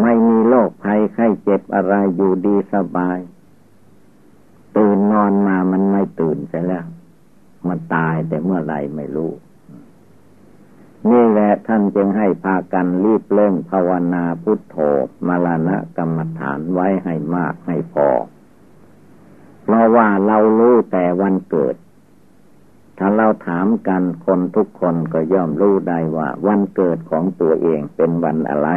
[0.00, 3.18] ไม่มีโรคภัยไข้เจ็บอะไรอยู่ดีสบาย
[4.76, 6.86] ตื่นนอนมามันไม่ตื่นใช่แล้ว
[7.68, 9.32] มันตายแต่เมื่อไรไม่รู้
[11.06, 14.76] นี่แหละท่านจึงให้พากันรีบเร่งภาวนาพุทโธ
[15.26, 18.08] มรณะกรรมฐานไว้ให้มากให้พอ
[19.62, 21.74] เพราะว่าเรารู้แต่วันเกิด
[22.98, 28.68] ถ้าเราถามกันคนทุกคนก็ย่อมรู้ได้ว่า วันเกิดของตัวเองเป็นวันอะไร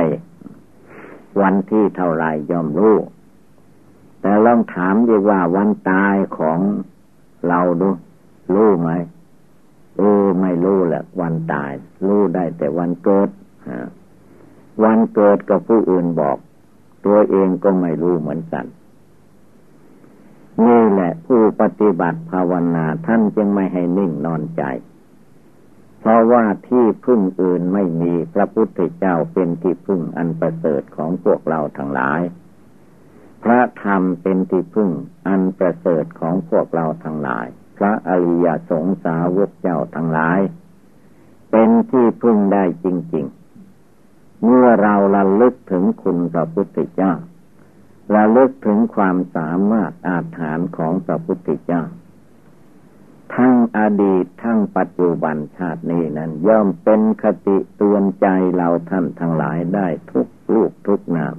[1.42, 2.98] วันที่เท่าไรย่อมรู้
[4.22, 6.60] แต่ลองถามดีว่าวันตายของ
[7.48, 7.90] เราดู
[8.54, 8.90] รู้ไหม
[10.02, 11.72] ออไม่รู้แหละวันตาย
[12.08, 13.30] รู้ได้แต่วันเกิด
[14.84, 16.38] วันเกิดก็ผู้อื่นบอก
[17.06, 18.66] ตัวเองก็ไม่รู้เหมือนกัน
[20.66, 24.64] นี่แหละผู้ปฏิบัติภาวนาท่านจึงไม่ให้นิ่งนอนใจ
[26.00, 32.22] เพราะว่าที่พึ่งอื่นไม่มีพระพุทธเจ้าเป็นที่พึ่งอันประเสริฐของพวกเราทั้งหลาย
[33.44, 34.90] พระธรรมเป็นที่พึ่ง
[35.28, 37.48] อันประเสริฐของพวกเราทั้งหลาย
[37.84, 40.39] ระอริยสงสาวกเจ้าทั้งหลาย
[41.52, 43.26] เป็นที่พึ่งได้จริง
[43.86, 47.13] ๆ เมื่อเราระลึกถึงคุณพระพุทธเจ้า
[48.15, 51.84] ระลึกถึงความสามารถอาถรรพ์ของพระพุทธเจ้า
[53.36, 61.36] ทั้งอดีตทั้งปัจจุบันชาตินี้นั้น ย่อมเป็นคติเตือนใจเราท่านทั้งหลายได้ทุกลูกทุกนาม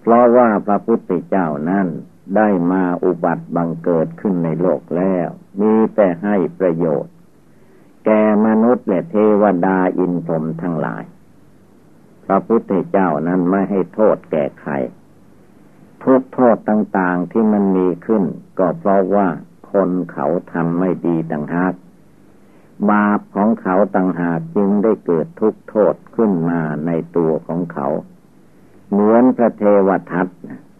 [0.00, 1.86] เพราะว่าพระพุทธเจ้านั้น
[2.36, 5.28] ได้มาอุบัติบังเกิดขึ้นในโลกแล้ว
[5.60, 7.12] มีแต่ให้ประโยชน์
[8.04, 11.04] แก่มนุษย์และเทวดาอินทรมทั้งหลาย
[12.24, 14.72] พระพุทธเจ้านั้นไม่ให้โทษแก่ใคร
[16.04, 18.24] ทุกโทษต่างๆที่มันมีขึ้น
[18.58, 19.28] ก็เพราะว่า
[19.70, 21.74] คนเขาทำไม่ดีต่างหาก
[22.90, 27.88] บาปของเขาต่างหากจึงได้เกิดทุกโทษขึ้นมาในตัวของเขา
[28.90, 30.26] เหมือนพระเทวทัต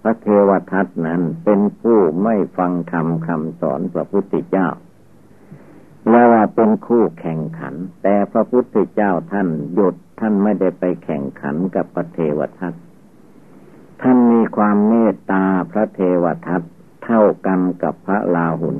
[0.07, 4.69] พระเทวทัตนั้นเป็นผู้ไม่ฟังธรรมคำสอนพระพุทธเจ้า
[6.11, 12.75] และว่าเป็นคู่แข่งขัน แต่พระพุทธเจ้าท่านหยุดท่านไม่ได้ไปแข่งขันกับพระเทวทัต
[14.03, 16.62] ท่านมีความเมตตาพระเทวทัต
[17.05, 18.79] เท่ากันกับพระลาหุน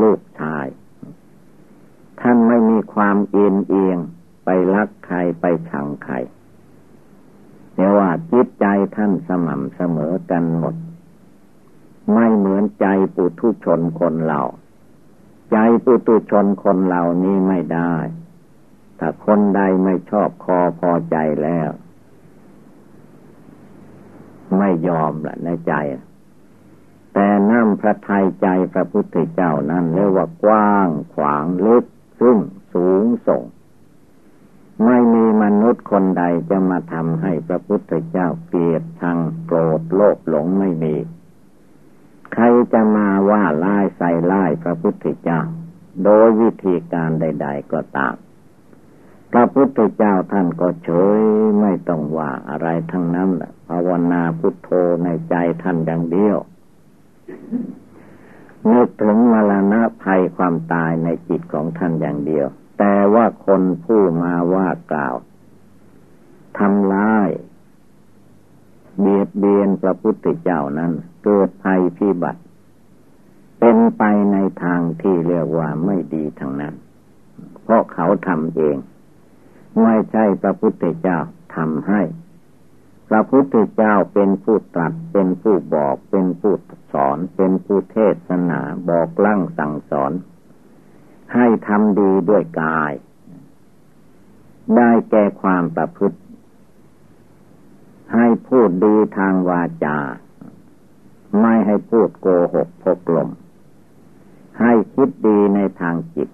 [0.00, 0.66] ลูกชาย
[2.20, 3.98] ท่านไม่มีความเอียงเอียง
[4.44, 6.14] ไปรักใครไปชังใคร
[7.96, 10.74] ว่าจิตใจท่านสม่ำเสมอกันหมด
[12.12, 14.42] ไม่เหมือนใจปุถุชนคนเรา
[15.52, 17.94] ใจปุถุชนคนเหล่านี้ไม่ได้
[18.98, 21.70] ถ้าคนใดไม่ชอบคอพอใจแล้ว
[24.58, 25.74] ไม่ยอมละในใจ
[27.14, 31.84] แต่น้ำพระทัยใจพระพุทธเจ้านั้นเรียกว่ากว้างขวางลึก
[32.20, 32.36] ซึ่ง
[32.72, 33.42] สูงส่ง
[34.84, 40.94] ไม่มีมนุษย์คนใดจะมาทำให้พระพุทธเจ้าเกลียดชังโกรธโลภหลงไม่มี
[42.32, 45.40] ใครจะมาว่าไล่ใส่ไล่พระพุทธเจ้า
[46.04, 48.14] โดยวิธีการใด ๆ ก็ตาม
[49.32, 51.22] พระพุทธเจ้าท่านก็เฉย
[51.60, 53.30] ไม่ต้องว่าอะไรทั้งนั้น
[53.68, 54.70] ภาวนาพุทโธ
[55.04, 56.36] ในใจท่านอย่างเดียว
[58.70, 62.46] นึกถึงมรณะภัยความตายในจิตของท่านอย่างเดียว
[62.78, 65.14] แต่ว่าคนผู้มาว่ากล่าว
[66.58, 67.30] ทำร้าย
[69.00, 70.92] เบียดเบียนพระพุทธเจ้านั้น
[71.24, 72.40] เกิดภัยพิบัติ
[73.60, 76.74] เป็นไปในทางที่เรียกว่าไม่ดีทางนั้น
[77.62, 78.76] เพราะเขาทำเอง
[79.82, 81.18] ไม่ใช่พระพุทธเจ้า
[81.56, 82.02] ทำให้
[83.08, 86.54] พระพุทธเจ้าเป็นผู้ตรัส เป็นผู้บอก เป็นผู้
[86.92, 90.12] สอน เป็นผู้เทศนาบอกลั่งสั่งสอน
[91.34, 92.92] ให้ทำดีด้วยกาย
[94.76, 96.18] ได้แก่ความประพฤติ
[98.14, 99.98] ให้พูดดีทางวาจา
[101.40, 103.28] ไม่ให้พูดโกหกพกลม
[104.60, 106.28] ให้คิดดีในทางจิต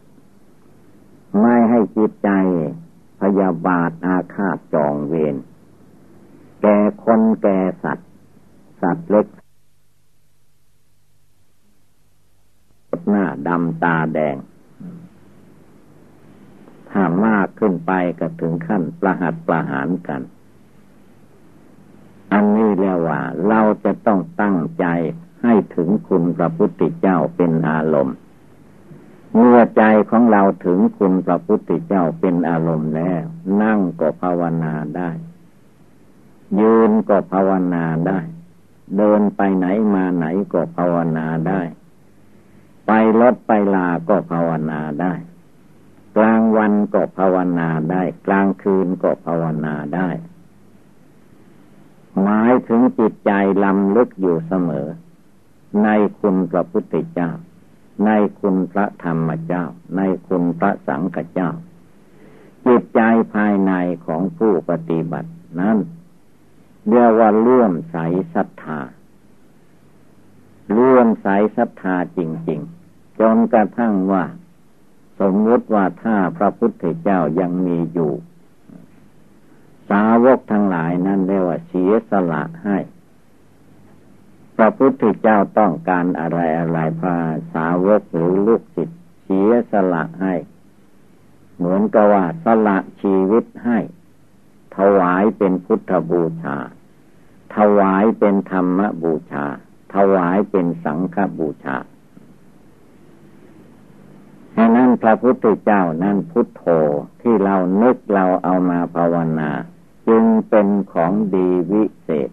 [1.40, 2.30] ไม่ให้จิตใจ
[3.20, 5.36] พยาบาทอาฆาตจองเวร
[6.62, 8.10] แก่คนแก่สัตว์
[8.82, 9.26] สัตว์เล็ก
[13.10, 14.36] หน้าดำตาแดง
[16.96, 20.22] ถ้ามากขึ้นไปก็ถึงขั้นประหัตประหารกัน
[22.32, 24.86] อันนี้เรียกว่า เราจะต้องตั้งใจ
[25.42, 28.16] ให้ถึงคุณพระพุทธเจ้าเป็นอารมณ์
[29.36, 33.22] เมื่อใจของเราถึงคุณพระพุทธเจ้าเป็นอารมณ์แล้ว
[33.62, 35.10] นั่งก็ภาวนาได้
[36.60, 38.20] ยืนก็ภาวนาได้
[38.96, 41.60] เดินไปไหนมาไหนก็ภาวนาได้
[42.86, 45.12] ไปรถไปลาก็ภาวนาได้
[46.16, 50.08] กลางวันก็ภาวนาได้ กลางคืนก็ภาวนาได้
[52.22, 53.32] หมายถึงจิตใจ
[53.64, 54.88] ลำลึกอยู่เสมอ
[55.84, 55.88] ใน
[56.20, 57.30] คุณพระพุทธเจ้า
[58.06, 59.64] ในคุณพระธรรมเจ้า
[59.96, 61.50] ในคุณพระสังฆเจ้า
[62.66, 63.00] จิตใจ
[63.34, 63.72] ภายใน
[64.06, 65.78] ของผู้ปฏิบัตินั้น
[66.88, 67.96] เรียกว่าเลื่อมใส
[68.34, 68.80] ศรัทธา
[70.72, 74.24] เลื่อมใสศรัทธาจริง ๆ จนกระทั่งว่า
[75.20, 78.12] สมมติว่าถ้าพระพุทธเจ้ายังมีอยู่
[79.90, 82.78] สาวกทั้งหลายนั้นเรียกว่าเสียสละให้
[84.56, 87.16] พระพุทธเจ้าต้องการอะไรอะไรพา
[87.54, 90.34] สาวกหรือลูกศิษย์เสียสละให้
[91.56, 93.78] เหมือนกับว่าสละชีวิตให้
[94.76, 96.56] ถวายเป็นพุทธบูชา
[97.56, 99.46] ถวายเป็นธรรมบูชา
[99.94, 101.76] ถวายเป็นสังฆบูชา
[104.56, 106.64] ฉะนั้นพระพุทธเจ้านั้นพุทโธ
[107.22, 109.50] ที่เรานึกเราเอามาภาวนา
[110.08, 112.30] จึงเป็นของดีวิเศษ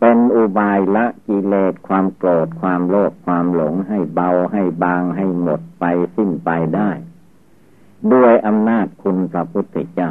[0.00, 5.84] เป็นอุบายละกิเลสความโกรธความโลภความหลงให้เบาให้บางให้หมดไป
[6.16, 6.90] สิ้นไปได้
[8.12, 10.10] ด้วยอำนาจคุณพระพุทธเจ้า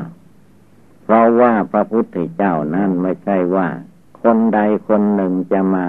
[1.04, 3.68] เพราะว่าพระพุทธเจ้านั้นไม่ใช่ว่า
[4.22, 5.88] คนใดคนหนึ่งจะมา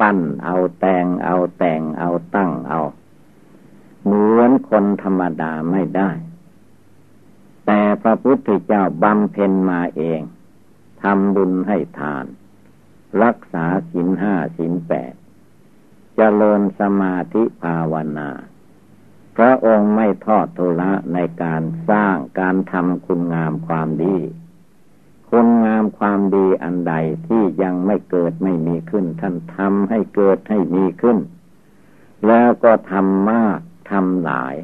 [0.00, 2.80] ปั้นเอาแต่งเอาแต่งเอาตั้งเอา
[4.04, 6.10] เหมือนคนธรรมดาไม่ได้
[7.66, 10.20] แต่พระพุทธเจ้าบำเพ็ญมาเอง
[11.02, 12.24] ทำบุญให้ทาน
[13.22, 15.16] รักษาสินห้าสินแปดจ
[16.16, 18.30] เจริญสมาธิภาวนา
[19.36, 24.16] พระองค์ไม่ทอดทุละในการสร้างการทำคุณงามความดี
[25.30, 26.94] คุณงามความดีอันใด
[27.26, 31.18] ที่ยังไม่เกิดไม่มีขึ้น ท่านทำให้เกิดให้มีขึ้น
[32.26, 33.58] แล้วก็ทำมาก
[33.90, 34.54] ทำหลาย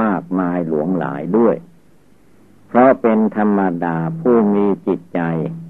[0.00, 1.56] มากมายหลวงหลายด้วย
[2.68, 5.20] เพราะเป็นธรรมดาผู้มีจิตใจ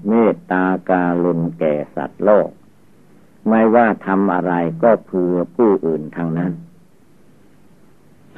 [0.07, 2.49] เมตตาการุณแก่สัตว์โลก
[3.47, 6.53] ไม่ว่าทำอะไรก็เพื่อผู้อื่นทางนั้น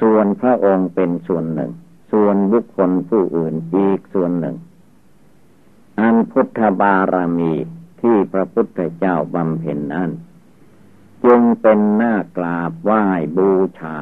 [0.00, 1.72] ส่วนพระองค์เป็นส่วนหนึ่ง
[2.12, 4.56] ส่วนบุคคลผู้อื่นอีกส่วนหนึ่ง
[6.00, 7.52] อันพุทธบารมี
[8.00, 10.10] ที่พระพุทธเจ้าบำเพ็ญนั้น
[11.24, 13.04] จึงเป็นหน้ากราบไหว้
[13.36, 13.96] บูชา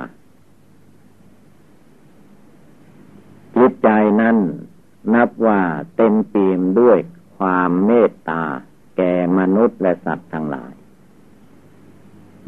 [3.57, 3.89] จิตใจ
[4.21, 4.37] นั้น
[5.15, 5.61] นับว่า
[5.97, 6.99] เต็มปีมด้วย
[7.39, 8.43] ความเมตตา
[8.97, 10.73] แก่มนุษย์และสัตว์ทั้งหลาย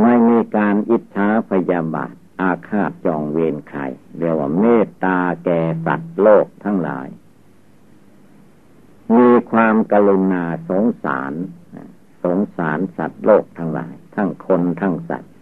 [0.01, 3.81] ไม่มีการอิจฉาพยาบาท อาฆาตจองเวรใคร
[4.19, 7.09] เรียกว่าเมตตาแก่สัตว์โลกทั้งหลาย
[9.17, 11.33] มีความกรุณาสงสาร
[12.25, 15.33] สงสารสัตว์โลกทั้งหลาย ทั้งคนทั้งสัตว์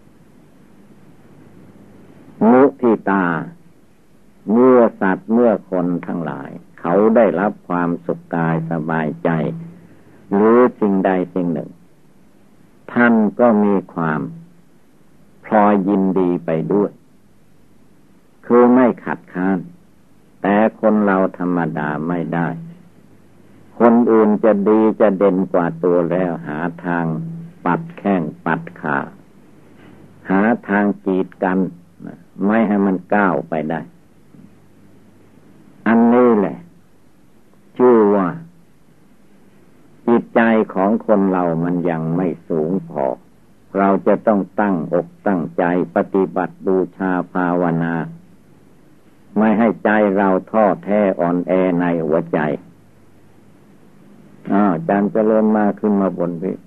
[2.49, 3.25] มุทิตา
[4.51, 6.49] เมื่อสัตว์เมื่อคนทั้งหลาย
[6.79, 9.29] เขาได้รับความสุขกายสบายใจ
[10.33, 11.69] หรือสิ่งใดสิ่งหนึ่ง
[12.93, 14.21] ท่านก็มีความ
[15.45, 16.91] พลอยยินดีไปด้วย
[18.45, 19.59] คือไม่ขัดค้าน
[20.41, 22.47] แต่คนเราธรรมดาไม่ได้
[23.79, 27.05] คนอื่นจะดีจะเด่นกว่าตัวแล้วหาทาง
[27.65, 28.97] ปัดแข้งปัดขา
[30.29, 31.57] หาทางจีดกัน
[32.45, 33.81] ไม่ให้มันก้าวไปได้
[36.31, 36.59] นี้แหละ
[37.77, 38.27] ชื่อว่า
[40.07, 40.41] จิตใจ
[40.73, 43.05] ของคนเรามันยังไม่สูงพอ
[43.77, 45.63] เราจะต้องตั้งอกตั้งใจ
[45.95, 47.93] ปฏิบัติบูชาภาวนา
[49.37, 52.39] ไม่ให้ใจเราท้อแท้อ่อนแอในหัวใจ
[54.51, 56.57] อาจารย์เจริญมาขึ้นมาบนพี่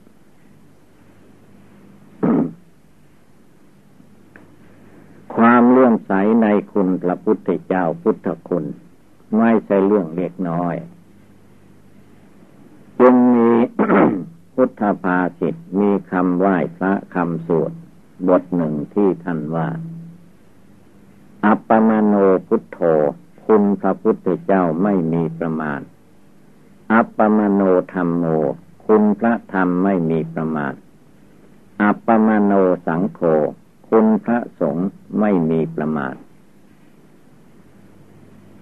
[5.34, 6.12] ความเลื่อมใส
[6.42, 8.64] ในคุณพระพุทธเจ้าพุทธคุณ
[9.38, 10.74] ไม่ใช่เรื่องเล็กน้อย
[13.00, 13.50] จึงมี
[14.54, 17.72] พุทธภาสิตมีคำไหว้พระคำสวด
[18.28, 19.68] บทหนึ่งที่ท่านว่า
[21.44, 22.14] อัปปมโน
[22.46, 22.78] พุทโธ
[23.46, 25.80] คุณพระพุทธเจ้าไม่มีประมาณ
[26.92, 27.62] อัปปมโน
[27.92, 28.24] ธรรมโม
[28.86, 30.74] คุณพระธรรมไม่มีประมาณ
[31.82, 32.52] อัปปมโน
[32.86, 33.20] สังโฆ
[33.88, 34.88] คุณพระสงฆ์
[35.20, 36.14] ไม่มีประมาณ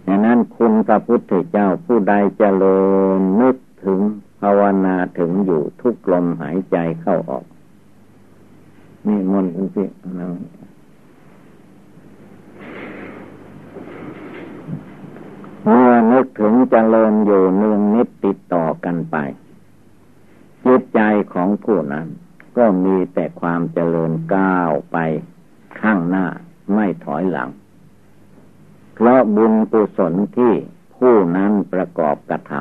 [0.07, 2.80] ดังนั้นคุณพระพุทธเจ้าผู้ใดเจริ
[3.16, 4.00] ญนึกถึง
[4.40, 7.44] ภาวนาถึงอยู่ทุกลมหายใจเข้าออก
[9.07, 9.88] นี่มนคุณพี่
[10.18, 10.28] นะ
[15.64, 19.16] เมื่อนึกถึงจเจริญอยู่เนืองนิดติดต่อกันไป
[20.64, 21.00] จิตใจ
[21.32, 22.07] ของผู้นั้น
[22.57, 24.98] ก็มีแต่ความเจริญก้าวไป
[25.80, 26.26] ข้างหน้า
[26.74, 27.48] ไม่ถอยหลัง
[28.95, 30.55] เพราะบุญกุศลที่
[30.97, 32.53] ผู้นั้นประกอบกระท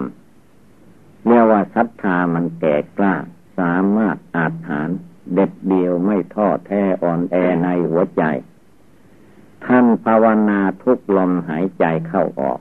[0.60, 3.16] ำเรียกว่าศรัทธามันแก่กล้า
[3.60, 4.90] สามารถอาจฐาน
[5.34, 8.24] เด็ดเดียวไม่ท้อแท้อ่อนแอในหัวใจ
[9.66, 12.60] ท่านภาวนาทุกลมหายใจเข้าออก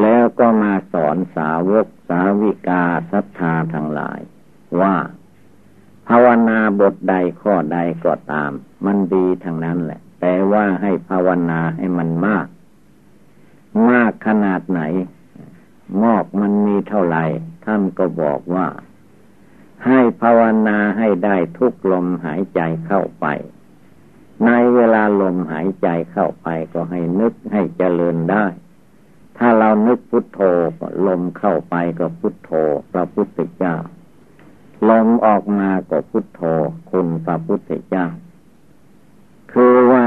[0.00, 4.20] แล้วก็มาสอนสาวกสาวิกาศรัทธาทั้งหลาย
[4.80, 4.96] ว่า
[6.08, 8.52] ภาวนาบทใดข้อใดก็ตาม
[8.84, 12.46] มันดีทั้งนั้นแหละ แต่ว่าให้ภาวนาให้มันมาก
[13.90, 14.80] มากขนาดไหน
[16.02, 17.24] มอกมันมีเท่าไหร่
[17.64, 18.66] ท่านก็บอกว่า
[19.86, 23.26] ให้ภาวนาให้ได้ทุกลมหายใจเข้าไป
[24.46, 28.46] ในเวลาลมหายใจเข้าไปก็ให้นึกให้เจริญได้
[29.38, 30.40] ถ้าเรานึกพุทโธ
[31.06, 32.50] ลมเข้าไปก็พุทโธ
[32.92, 33.76] พระพุทธเจ้า
[34.88, 36.42] ลมออกมาก็พุทโธ
[36.90, 38.06] คุณพระพุทธเจ้า
[39.52, 40.06] คือว่า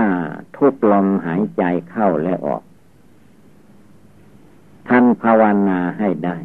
[0.57, 2.63] ทุกลมหายใจเข้าและออก
[4.87, 6.37] ท่านภาวนาให้ได้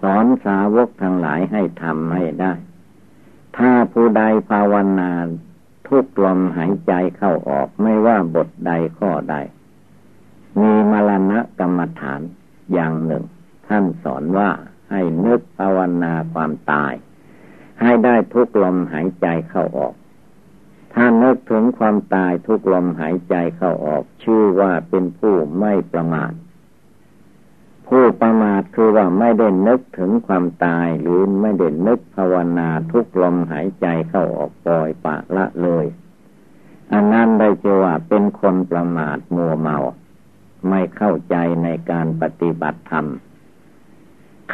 [0.00, 2.52] สอนสาวกทั้งหลายให้ทำให้ได้
[3.56, 5.10] ถ้าผู้ใดภาวนา
[5.88, 9.36] ทุกลมหายใจเข้าออกไม่ว่าบทใดข้อใด
[10.60, 12.20] มีมรณะกรรมฐาน
[12.72, 13.24] อย่างหนึ่ง
[13.68, 14.50] ท่านสอนว่า
[14.90, 16.92] ให้นึกภาวนาความตาย
[17.80, 19.94] ให้ได้ทุกลมหายใจเข้าออก
[20.98, 26.32] ถ้านึกถึงความตายทุกลมหายใจเข้าออก ชื่อว่าเป็นผู้ไม่ประมาท
[27.88, 35.86] ผู้ประมาทคือว่าไม่ได้นึกถึงความตายหรือไม่ได้นึกภาวนาทุกลมหายใจเข้าออกปล่อยปะละเลย
[36.92, 39.78] อันนั้นได้เจว่าเป็นคนประมาทมัวเมา
[40.68, 43.06] ไม่เข้าใจในการปฏิบัติธรรม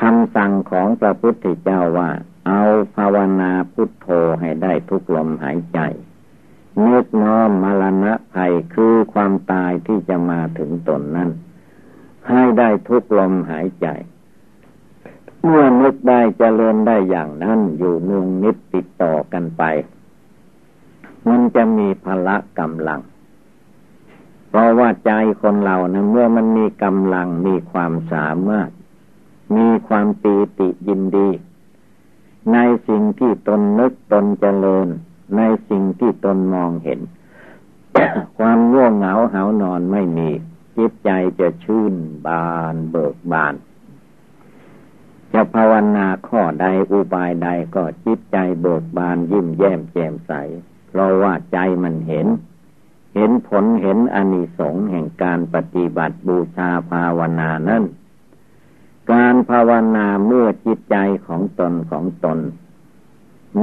[0.01, 2.11] คำสั่งของพระพุทธเจ้าว่า
[2.49, 2.63] เอา
[2.97, 4.09] ภาวนาพุทโธ
[4.41, 5.81] ให้ได้ทุกลมหายใจ
[6.87, 11.31] นึกน้อมมรณะภัยคือความตายที่จะมาถึงตนนั้น
[12.29, 13.87] ให้ได้ทุกลมหายใจ
[15.43, 19.63] เมื่อนึกได้จเจริญได้อย่างนั้นอยู่นึงนิดติดต่อกันไป
[21.29, 23.01] มันจะมีพละกำลัง
[24.49, 28.71] เพราะว่าใจคนเรานะเมื่อมันมีกำลังมีความสามารถ
[29.57, 31.29] มีความปีติยินดี
[32.53, 32.59] ใน
[32.89, 34.89] สิ่งที่ตนนึกตนเจริญ
[35.37, 37.01] ในสิ่งที่ตนมองเห็น
[38.39, 40.29] ความง่วงเหงาเหานอนไม่มี
[40.77, 41.11] จิตใจ
[41.41, 41.95] จะชื่น
[42.27, 43.55] บานเบิกบาน
[45.33, 50.33] จะภาวนาข้อใดอุบายใดก็จิตใจเบิกบานยิ้มแย้มแจ่มใส
[50.89, 52.27] เพราะว่าใจมันเห็น
[53.15, 57.85] เห็นผลเห็นอนิสงส์แห่งการปฏิบัติบูชาภาวนานั้น
[59.13, 62.39] การภาวนาเมื่อจิตใจของตนของตน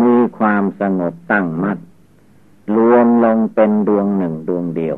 [0.02, 1.78] มีความสงบตั้งมัด
[2.76, 4.98] รวมลงเป็นดวงหนึ่งดวงเดียว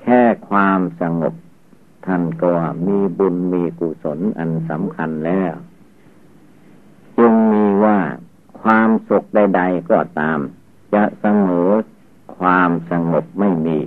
[0.00, 1.34] แค่ความสงบ
[2.06, 2.52] ท่านก็
[2.86, 5.54] มีบุญมีกุศลอันสำคัญแล้ว
[7.18, 7.98] จึงมีว่า
[8.62, 10.38] ความสุขใด ๆ ก็ตาม
[10.94, 11.70] จะเสมอ
[12.38, 13.78] ความสงบไม่มี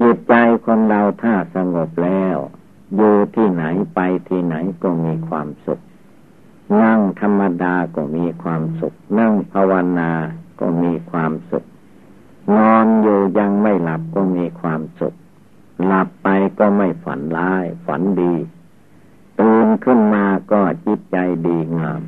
[0.00, 0.34] จิตใจ
[0.64, 2.36] คนเราถ้าสงบแล้ว
[2.96, 5.80] อยู่ที่ไหนไปที่ไหนก็มีความสุข
[6.82, 10.10] นั่งธรรมดาก็มีความสุข นั่งภาวนา
[10.60, 11.64] ก็มีความสุข
[12.56, 15.14] นอนอยู่ยังไม่หลับก็มีความสุข
[15.86, 18.34] หลับไปก็ไม่ฝันร้าย ฝันดี
[19.40, 22.02] ตื่นขึ้นมาก็จิตใจดีงาม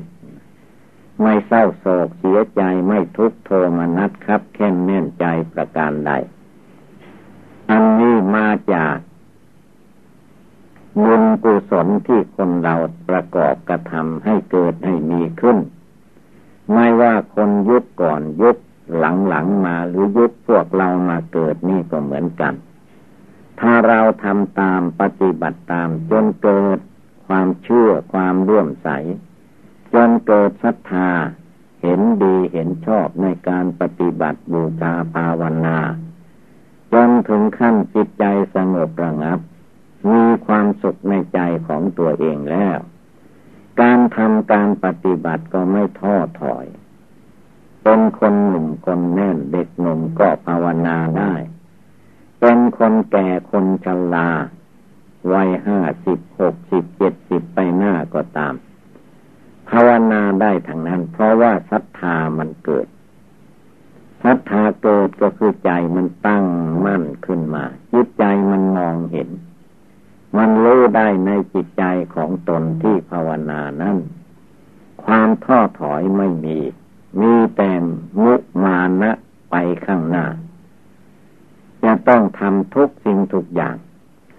[1.21, 6.11] ไม่เศร้าโศกเสียใจไม่ทุกโทมนัสครับ แค่นแน่นใจประการใด
[7.71, 8.95] อันนี้มาจาก
[11.03, 12.75] บุญกุศลที่คนเรา
[13.09, 15.57] ประกอบกระทำให้เกิดให้มีขึ้น
[16.73, 18.57] ไม่ว่าคนยุคก่อนยุค
[18.97, 22.53] หลังๆมาหรือยุคพวกเรามาเกิดนี่ก็เหมือนกัน
[23.59, 26.79] ถ้าเราทำตามปฏิบัติตามจนเกิด
[27.27, 28.89] ความเชื่อความร่วมใส
[29.93, 31.09] จนเกิดศรัทธา
[31.81, 35.77] เห็นดีเห็นชอบในการปฏิบัติบูชาภาวนา
[36.93, 38.25] จนถึงขั้นจิตใจ
[38.55, 39.39] สงบระงับ
[40.11, 42.79] มีความสุขในใจของตัวเองแล้ว
[43.81, 46.65] การทำการปฏิบัติก็ไม่ท้อถอย
[47.83, 51.33] เป็นคนหนุ่มคนแน่นเด็กหนุ่มก็ภาวนาได้
[52.39, 54.29] เป็นคนแก่คนชรา
[55.33, 58.53] วัยห้าสิบหกสิบเจ็ดสิบไปหน้าก็ตาม
[59.69, 62.87] ภาวนาได้ทางนั้น เพราะว่าศรัทธามันเกิด
[64.23, 66.45] ศรัทธาเกิดก็คือใจมันตั้ง
[66.85, 69.29] มั่นขึ้นมาจิตใจมันมองเห็น
[70.37, 71.83] มันรู้ได้ในจิตใจ
[72.15, 73.97] ของตนที่ภาวนานั้น
[75.03, 76.59] ความท้อถอยไม่มี
[77.21, 77.71] มีแต่
[78.23, 78.33] มุ
[78.63, 79.11] มานะ
[79.51, 79.55] ไป
[79.85, 80.25] ข้างหน้า
[81.83, 83.75] จะต้องทำทุกสิ่งทุกอย่าง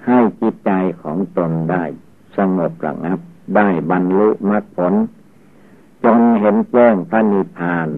[0.07, 0.73] ให้จิตใจ
[1.03, 1.85] ของตนได้
[2.37, 3.19] สงบระงับ
[3.57, 4.95] ได้บรรลุมรรคผล
[6.05, 7.89] จงเห็นแจ้งพระนิพพาน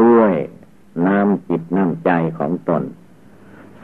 [0.00, 0.32] ด้วย
[1.06, 2.82] น้ำจิตน้ำใจของตน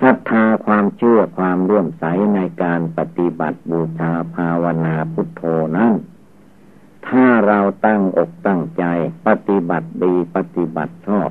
[0.03, 5.43] ศรัทธาความเชื่อความร่วมใสในการปฏิบัติบูชาภาวนาพุทโธ
[5.77, 5.93] นั้น
[7.09, 8.85] ถ้าเราตั้งอกตั้งใจ
[9.27, 11.29] ปฏิบัติดีปฏิบัติชอบ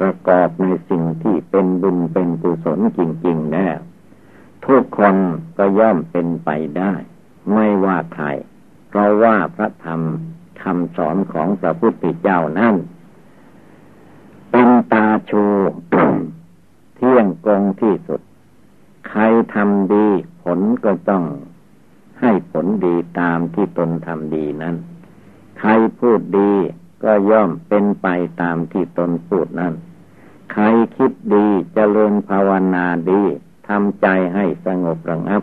[0.00, 3.78] ประกอบในสิ่งที่เป็นบุญเป็นกุศลจริง ๆ แล้ว
[4.66, 5.16] ทุกคน
[5.56, 6.92] ก็ย่อมเป็นไปได้
[7.52, 8.26] ไม่ว่าใคร
[8.88, 10.00] เพราะว่าพระธรรม
[10.62, 12.74] คำสอนของพระพุทธเจ้านั้น
[14.50, 15.44] เป็นตาชู
[16.98, 18.20] เที่ยงกงที่สุด
[19.08, 19.22] ใคร
[19.54, 20.06] ทำดี
[20.42, 21.24] ผลก็ต้อง
[22.20, 24.76] ให้ผลดีตามที่ตนทำดีนั้น
[25.58, 26.52] ใครพูดดี
[27.04, 28.06] ก็ย่อมเป็นไป
[28.42, 29.74] ตามที่ตนพูดนั้น
[30.52, 30.64] ใคร
[30.96, 33.22] คิดดีจเจริญภาวนาดี
[33.68, 35.42] ทำใจให้สงบระงับ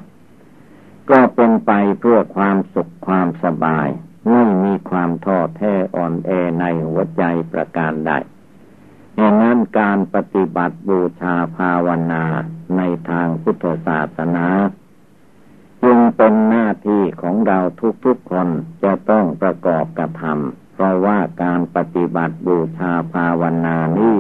[1.09, 3.87] ก็เป็นไปเพื่อความสุขความสบาย
[4.29, 6.29] ไม่มีความท้อแท้อ่อนแอ
[6.59, 8.13] ในหัวใจประการใด
[9.20, 12.24] ดังนั้นการปฏิบัติบูชาภาวนา
[12.78, 14.47] ในทางพุทธศาสนา
[15.84, 17.59] จึงเป็นหน้าที่ของเรา
[18.05, 18.47] ทุกๆคน
[18.84, 24.20] จะต้องประกอบกระทำเพราะว่าการปฏิบัติบูชาภาวนานี้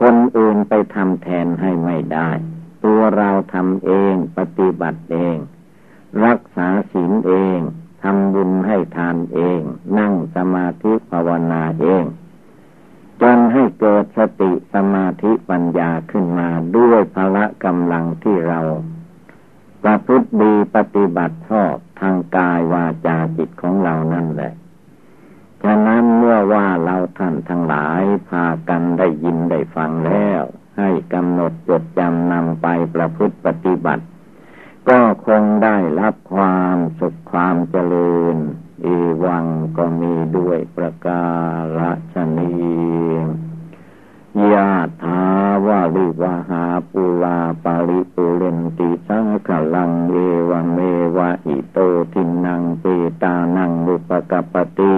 [0.00, 2.30] คนอื่นไปทำแทนให้ไม่ได้
[2.84, 5.36] ตัวเราทำเองปฏิบัติเอง
[6.24, 7.58] รักษาศีลเอง
[8.02, 9.60] ทำบุญให้ทานเอง
[9.98, 12.04] นั่งสมาธิภาวนาเอง
[13.22, 18.60] จนให้เกิดสติสมาธิปัญญาขึ้นมาด้วยพละกำลังที่เรา
[19.82, 24.52] ประพฤติดีปฏิบัติชอบทางกายวาจาจิตของเรานั่นแหละ
[25.62, 30.42] ฉะนั้นเมื่อว่าเราท่านทั้งหลายพากันได้ยินได้ฟังแล้ว
[30.78, 34.04] ให้กำหนดจดจำนำไปประพฤติปฏิบัติ
[34.88, 38.36] ก็คงได้รับความสุขความเจริญ
[38.84, 41.22] อีวังก็มีด้วยประกา
[42.14, 42.52] ศนี
[44.52, 44.70] ยา
[45.02, 45.20] ถา
[45.66, 50.16] วาลิวหาปุลาปาริปุเรนติสังขลังเอ
[50.50, 50.78] วังเม
[51.16, 51.78] วะอิโต
[52.12, 52.84] ทินังเป
[53.22, 54.94] ตานังบุปกปติ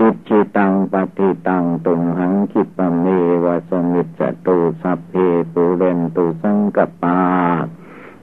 [0.00, 3.06] อิจิตังปฏิตังตุมหังคิปเม
[3.44, 5.14] วะสมิจตุสัพเพ
[5.52, 7.18] ปุเรนตุสังกปา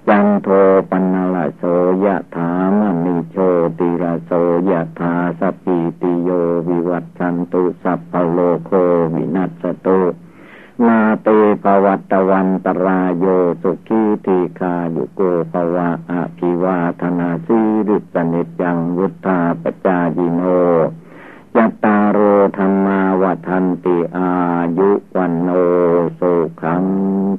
[0.08, 0.48] จันโท
[0.90, 1.64] ปนละโส
[2.06, 3.38] ยะถามณิโช
[3.80, 4.32] ติระโส
[4.72, 6.30] ยะถาสปิติโย
[6.68, 8.72] วิวัตชันตุสัพพโลโค
[9.16, 10.02] วินัสตุ
[10.88, 11.28] นาเต
[11.64, 13.26] ภวัตวันตรายโย
[13.62, 15.22] สุขีติคายุโก
[15.52, 20.42] ภวะอาภิวาธนาสีริสนิจังวุธาปจายิโน
[21.58, 22.20] ยัตตาโร
[22.58, 24.32] ธรรมาวทันติอา
[24.78, 25.50] ยุวันโน
[26.20, 26.86] สุขัง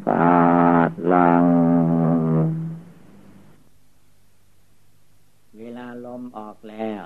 [0.04, 0.32] ภา
[1.12, 1.46] ลัง
[5.58, 7.02] เวลาล มออกแล้ว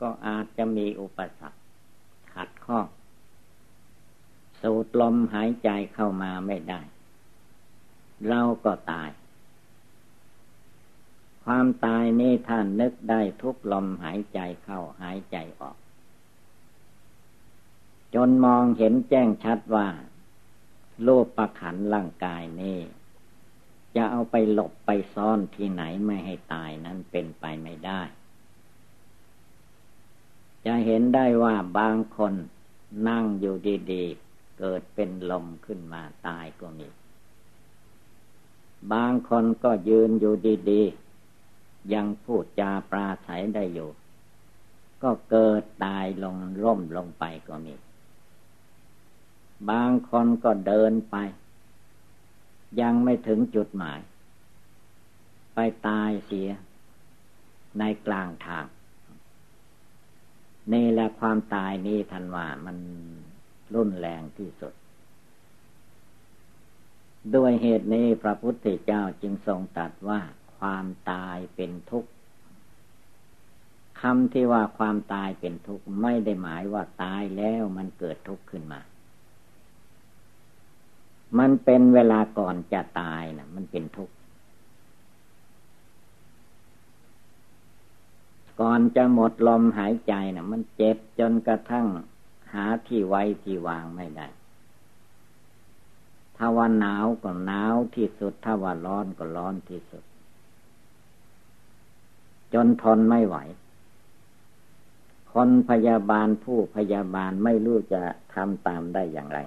[0.00, 1.60] ก็อาจจะมีอุปสรรค
[2.34, 2.86] ขัดข้อง
[4.60, 6.80] สูดลมหายใจเข้ามาไม่ได้
[8.28, 9.10] เราก็ตาย
[11.44, 15.76] ความตายนี่ท่านนึกได้ทุกลมหายใจเข้าหายใจออก
[18.14, 19.88] จนมองเห็นแจ้งชัดว่า
[21.04, 22.80] โลกประขันร่างกายนี่
[23.96, 28.02] จะเอาไปหลบไปซ่อนที่ไหนไม่ให้ตายนั้นเป็นไปไม่ได้
[30.66, 32.34] จะเห็นได้ว่าบางคน
[33.08, 33.56] นั่งอยู่
[33.92, 36.88] ดีๆ เกิดเป็นลมขึ้นมาตายก็มี
[38.92, 40.34] บางคนก็ยืนอยู่
[40.70, 43.90] ดีๆ ยังพูดจาปราศัยได้อยู่
[45.02, 47.74] ก็เกิดตายลงร่มลงไปก็มี
[49.70, 51.16] บางคนก็เดินไป
[52.80, 54.00] ยังไม่ถึงจุดหมาย
[55.54, 55.58] ไป
[55.88, 56.48] ตายเสีย
[57.78, 58.64] ในกลางทาง
[60.72, 62.76] นี่แหละความตายนี่ทันว่ามัน
[63.74, 64.74] รุนแรงที่สุด
[67.34, 70.20] ด้วยเหตุนี้พระพุทธเจ้าจึงทรงตรัสว่า
[70.58, 72.10] ความตายเป็นทุกข์
[74.00, 78.80] คำที่ว่าความตายเป็นทุกข์ไม่ได้หมายว่าตายแล้วมันเกิดทุกข์ขึ้นมา
[81.38, 84.14] มันเป็นเวลาก่อนจะตายนะมันเป็นทุกข์
[88.62, 91.86] ก่อนจะหมดลมหายใจนะมันเจ็บจนกระทั่ง
[92.54, 94.28] หาที่ไว้ที่วางไม่ได้
[96.36, 100.04] ถ้าว่าหนาวก็หนาวที่สุด ถ้าว่าร้อนก็ร้อนที่สุด
[102.52, 103.36] จนทนไม่ไหว
[105.32, 108.02] คนพยาบาลผู้พยาบาลไม่รู้จะ
[108.34, 109.38] ทำตามได้อย่างไร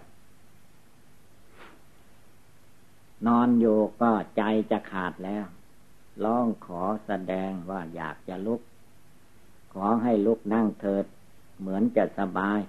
[3.28, 5.46] นอนอยู่ก็ใจจะขาดแล้ว
[6.24, 8.62] ร้องขอแสดงว่าอยากจะลุก
[9.78, 11.06] ขอให้ลุกนั่งเถิด
[11.60, 12.60] เหมือนจะสบาย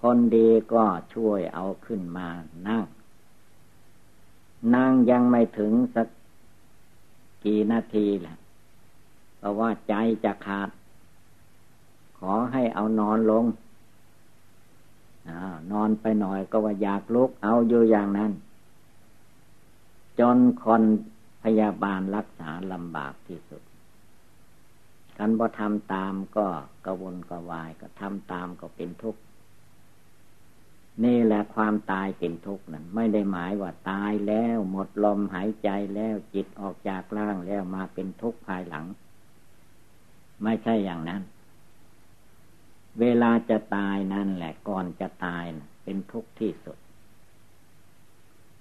[0.00, 0.84] คนดีก็
[1.14, 2.28] ช่วยเอาขึ้นมา
[2.68, 2.84] นั่ง
[4.74, 6.06] นั่งยังไม่ถึงสัก
[7.44, 8.36] กี่นาทีแหละ
[9.36, 10.68] เพราะว่าใจจะขาด
[12.18, 13.44] ขอให้เอานอนลง
[15.28, 15.30] อ
[15.72, 18.32] นอนไปหน่อยก็ว่าอยากลุกเอาอยู่อย่างนั้น
[20.18, 20.82] จนคน
[21.42, 23.62] พยาบาลรักษาลำบากที่สุด
[25.18, 26.46] กันบ่ทำตามก็
[26.86, 29.20] กระวนกระวาย ก็ทำตามก็เป็นทุกข์
[31.04, 38.86] นี่แหละความตายเป็นทุกข์นั่นไม่ได้หมายว่าตายแล้วหมดลมหายใจแล้วจิตออกจากร่างแล้วมาเป็นทุกข์ภายหลัง
[40.42, 41.22] ไม่ใช่อย่างนั้น
[43.00, 46.78] เวลาจะตายนั่นแหละก่อนจะตายนะเป็นทุกข์ที่สุด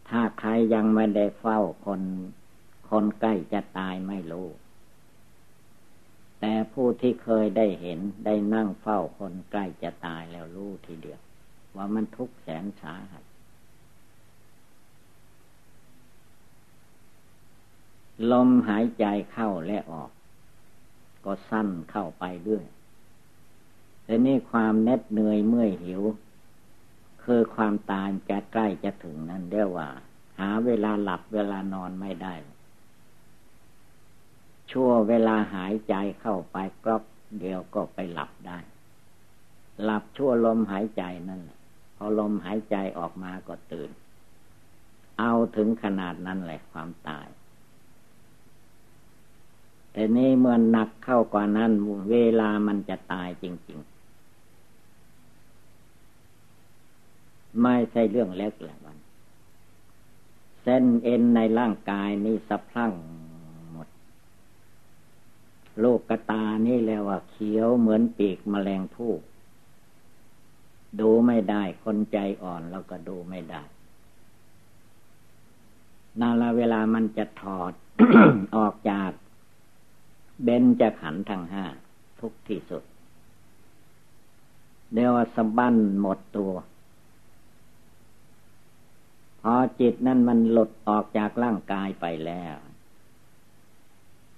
[0.10, 2.02] ถ้าใครยังไม่ได้เฝ้าคน
[2.90, 4.48] คนใกล้จะตายไม่รู้
[6.48, 11.20] แต่ผู้ที่เคยได้เห็นได้นั่งเฝ้าคนใกล้จะตายแล้วรู้ทีเดียว
[11.76, 13.24] ว่ามันทุกข์แสนสาหัส
[18.32, 20.10] ลมหายใจเข้าและออก
[21.26, 22.64] ก็สั้นเข้าไปด้วย
[24.04, 26.02] แต่นี่ความเน็ดเหนื่อยเมื่อยหิว
[27.24, 29.90] คือความตายจะใกล้จะถึงนั่นเรียกว่า
[30.40, 32.34] หาเวลาหลับเวลานอนไม่ได้
[34.72, 37.04] ชั่วเวลาหายใจเข้าไปกรอบ
[37.40, 38.58] เดียวก็ไปหลับได้
[39.84, 41.60] หลับชั่วลมหายใจนั่นแหละ
[41.98, 43.90] พอลมหายใจออกมาก็ตื่น
[45.20, 47.28] เอาถึงขนาดนั้นแหละความตาย
[49.92, 51.72] แต่นี่เมื่อหนักเข้ากว่านั้น
[52.12, 53.96] เวลามันจะตายจริง ๆ
[57.62, 58.98] ไม่ใช่เรื่องเล็กแหละมัน
[60.62, 62.94] เส้นเอ็นในร่างกายนี่สะพรั่ง
[65.80, 69.12] โลกกตานี่แล้วว่าเขียวเหมือนปีกมแมลงผู้
[71.00, 73.64] ดูไม่ได้คนใจอ่อนแล้วก็ดูไม่ได้
[76.20, 77.74] นาลาเวลามันจะถอด
[78.58, 79.12] ออกจาก
[80.44, 81.66] เบนจะขันทั้งห้า
[82.20, 82.84] ทุกที่สุด
[84.94, 86.54] เดียวสะบั้นหมดตัว
[89.42, 92.56] พอจิตนั่นมันหลุดออกจากร่างกายไปแล้ว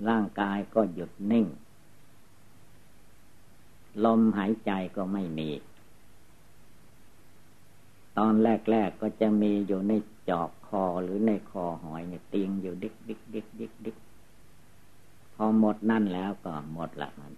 [0.08, 1.48] ร่างกายก็หยุดนิ่ง
[4.06, 5.50] ลมหายใจก็ไม่มี
[8.18, 9.94] ตอนแรกๆก็จะมีอยู่ใน
[10.30, 13.98] จอกคอหรือในคอหอยเนี่ยติงอยู่ดิกดิกดิกดิกดิก
[15.34, 17.34] พอหมดนั่นแล้วก็หมดละมัน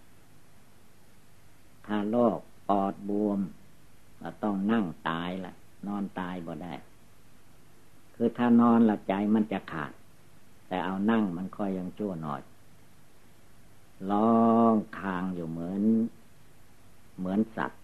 [1.86, 2.40] ถ้าโรค
[2.70, 3.40] ปอดบวม
[4.22, 5.54] ก็ต้องนั่งตายละ
[5.88, 6.74] นอนตายบ่ได้
[8.16, 9.92] คือถ้านอนหลับใจมันจะขาด
[10.68, 12.42] แต่เอานั่งมันค่อยยังชั่วหน่อย
[14.12, 14.40] ร้อ
[14.72, 15.82] งคางอยู่เหมือน
[17.18, 17.82] เหมือนสัตว์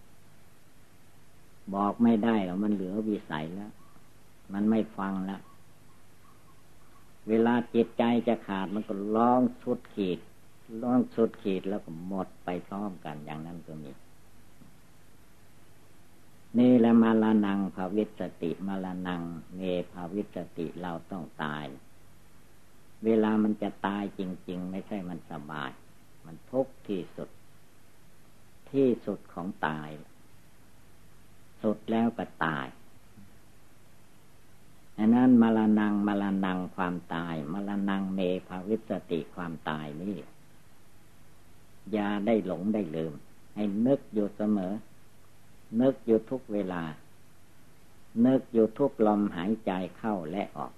[1.74, 3.72] บอกไม่ได้แล้วมันเหลือวิสัยแล้ว
[4.52, 5.40] มันไม่ฟังแล้ว
[7.28, 10.18] เวลาจิตใจจะขาดมันก็ร้องสุดขีด
[10.82, 13.90] ร้องสุดขีดแล้วก็หมดไปพร้อมกันอย่างนั้นก็มี
[16.58, 19.22] นี่แหละมาลานังภาวิสติมาลานัง
[19.56, 19.60] เม
[19.92, 21.64] ภาวิสติเราต้องตาย
[23.04, 25.70] เวลามันจะตายจริง ๆ ไม่ใช่มันสบาย
[26.26, 27.30] มันทุกข์ที่สุด
[28.70, 29.90] ที่สุดของตาย
[31.62, 32.66] สุดแล้วก็ตาย
[34.98, 40.16] อันนั้นมาลานังมาลานังความตายมาลานังเมภาวิสติความตายนี่
[41.92, 43.12] อย่าได้หลงได้ลืม
[43.54, 44.72] ให้นึกอยู่เสมอ
[45.80, 46.82] นึกอยู่ทุกเวลา
[48.26, 50.72] นึกอยู่ทุกลมหายใจเข้าและออก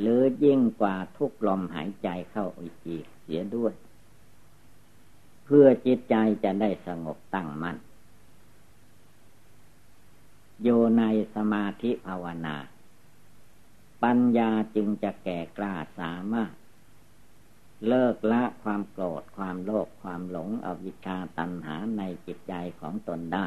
[0.00, 2.74] หรือยิ่งกว่าทุกลมหายใจเข้าอีก
[3.22, 3.72] เสียด้วย
[5.44, 6.14] เพื่อจิตใจ
[6.44, 7.76] จะได้สงบตั้งมัน่น
[10.62, 10.68] โย
[10.98, 11.02] ใน
[11.34, 12.56] สมาธิภาวนา
[14.02, 16.52] ปัญญาจึงจะแก่กล้าสามารถ
[17.88, 23.46] เลิกละความโกรธความโลภความหลงอวิชชาตัณหาในจิตใจของตนได้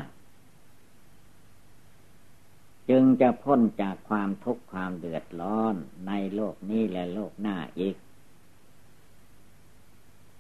[2.90, 5.76] จึงจะพ้นจากความทุกข์ความเดือดร้อน
[6.08, 7.96] ในโลกนี้และโลกหน้าอีก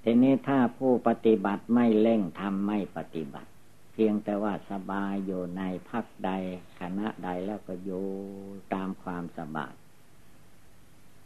[0.10, 3.50] ทีนี้ถ้าผู้ปฏิบัติไม่เร่งทำไม่ปฏิบัติ
[3.94, 6.32] เพียงแต่ว่าสบายอยู่ในพักใด
[6.80, 8.06] คณะใดแล้วก็อยู่
[8.74, 9.74] ตามความสบาย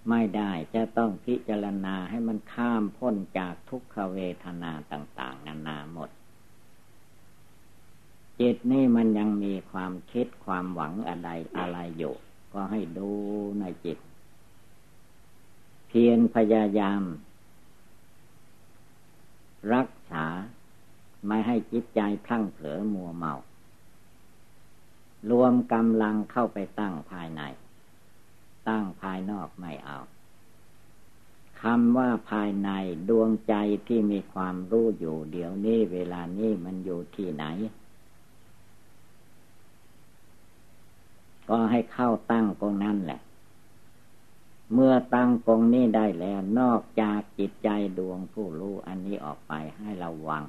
[0.09, 6.09] ไม่ได้จะต้องพิจารณาให้มันข้ามพ้นจากทุกขเวทนาต่าง ๆ นานาหมด
[8.39, 12.15] จิตนี่มันยังมีความคิดความหวังอะไรอะไรอยู่
[12.53, 13.11] ก็ให้ดู
[13.59, 13.97] ในจิต
[15.87, 17.03] เพียรพยายาม
[19.73, 20.25] รักษา
[21.27, 23.35] ไม่ให้จิตใจพลั้งเผลอมัวเมา
[25.29, 27.41] รวมกำลังเข้าไปตั้งภายใน
[28.67, 29.97] ตั้งภายนอกไม่เอา
[31.61, 32.69] คำว่าภายใน
[33.09, 33.53] ดวงใจ
[33.87, 37.45] ที่มีความรู้อยู่เดี๋ยวนี้เวลานี้มันอยู่ที่ไหน
[41.49, 43.21] ก็ให้เข้าตั้งตรงนั้นแหละ
[44.73, 50.43] เมื่อตั้งตรงนี้ได้แล้ว นอกจากจิตใจดวงผู้รู้อันนี้ออกไปให้ระวัง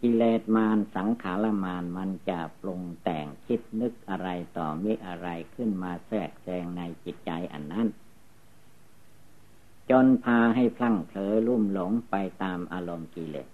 [0.00, 7.88] กิเลสมารสังขารมารมันจะปรุงแต่งคิดนึกอะไรต่อมิอะไรขึ้นมาแทรกแซงในจิตใจอันนั้น
[9.90, 13.48] จนพาให้พลั้งเผลอลุ่มหลงไปตามอารมณ์กิเลส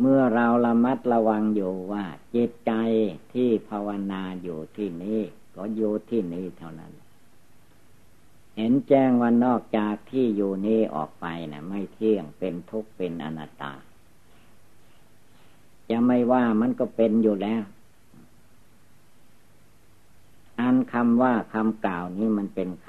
[0.00, 2.72] เมื่อเราระมัดระวังอยู่ว่าจิตใจ
[3.32, 5.20] ที่ภาวนาอยู่ที่นี้
[5.56, 6.92] ก็อยู่ที่นี้เท่านั้น
[8.56, 13.72] เห็นแจ้งว่านอกจากที่อยู่นี้ออกไปนะไม่เที่ยงเป็นทุกข์เป็นอนัตตา
[15.90, 17.62] จะไม่ว่ามันก็เป็นอยู่แล้ว
[20.60, 22.88] อันคำว่าคำกล่าวนี้มันเป็นค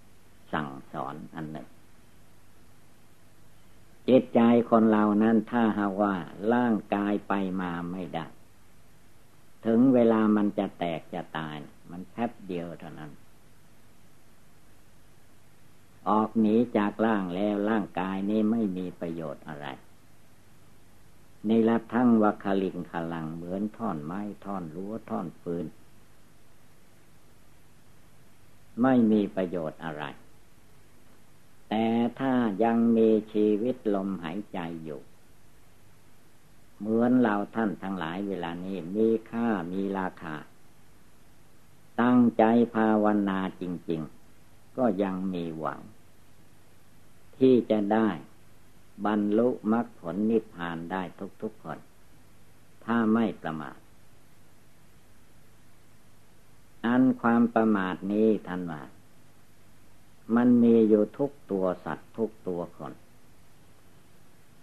[0.00, 1.68] ำสั่งสอนอันหนึ่ง
[4.08, 4.40] จิตใจ
[4.70, 6.14] คนเรานั้นถ้าหาว่า
[6.54, 8.26] ร่างกายไปมาไม่ได้
[9.66, 11.56] ถึงเวลามันจะแตกจะตาย
[11.90, 13.10] มันแป๊บเดียวเท่านั้น
[16.08, 19.66] ออกหนีจากร่างแล้วร่างกายนี้ไม่มีประโยชน์อะไร
[21.46, 25.66] ในละทั้งวัคลิงขลังเหมือนท่อนไม้ท่อนรั้วท่อนปืน
[28.82, 30.04] ไม่มีประโยชน์อะไร
[31.68, 31.86] แต่
[32.20, 32.32] ถ้า
[32.64, 35.00] ยังมีชีวิตลมหายใจอยู่
[36.78, 40.34] เหมือนเราท่านทั้งหลายเวลานี้มีค่ามีราคา
[42.02, 44.00] ตั้งใจภาวนาจริง
[44.38, 45.80] ๆ ก็ยังมีหวัง
[47.38, 48.08] ที่จะได้
[49.06, 51.02] บรรลุมรรคผลนิพพานได้
[51.42, 51.78] ทุกๆคน
[52.84, 53.78] ถ้าไม่ประมาท
[56.86, 58.82] อันความประมาทนี้ท่านว่า
[60.36, 62.92] มันมีอยู่ทุกตัวสัตว์ทุกตัวคน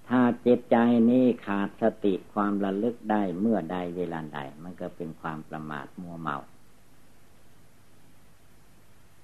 [0.10, 0.78] ถ้าจิตใจ
[1.10, 6.38] นี้ขาดสติความระลึกได้เมื่อใดเวลาใด มันก็เป็นความประมาทมัวเมา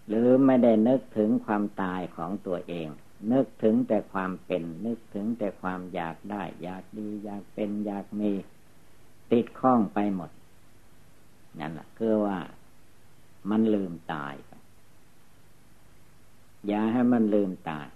[0.08, 2.88] หรือไม่ได้นึกถึงความตายของตัวเอง
[3.32, 8.32] นึกถึงแต่ความเป็น นึกถึงแต่ความอยากได้ อยากดี อยากเป็น อยากมี
[9.32, 10.32] ติดข้องไปหมด
[11.60, 12.40] นั่นแหละคือว่า
[13.50, 14.52] มันลืมตายไป
[16.68, 17.88] อย่าให้มันลืมตาย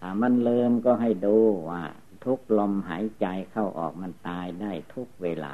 [0.00, 1.36] ถ้ามันลืมก็ให้ดู
[1.70, 1.82] ว่า
[2.24, 5.52] ทุกลมหายใจเข้าออกมันตายได้ทุกเวลา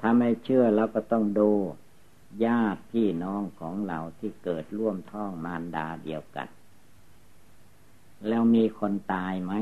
[0.00, 1.50] ถ้าไม่เชื่อเราก็ต้องดู
[2.44, 6.48] ญาติพี่น้องของเราที่เกิดร่วมท้องมารดาเดียวกัน
[8.28, 9.52] แล้วมีคนตายไหม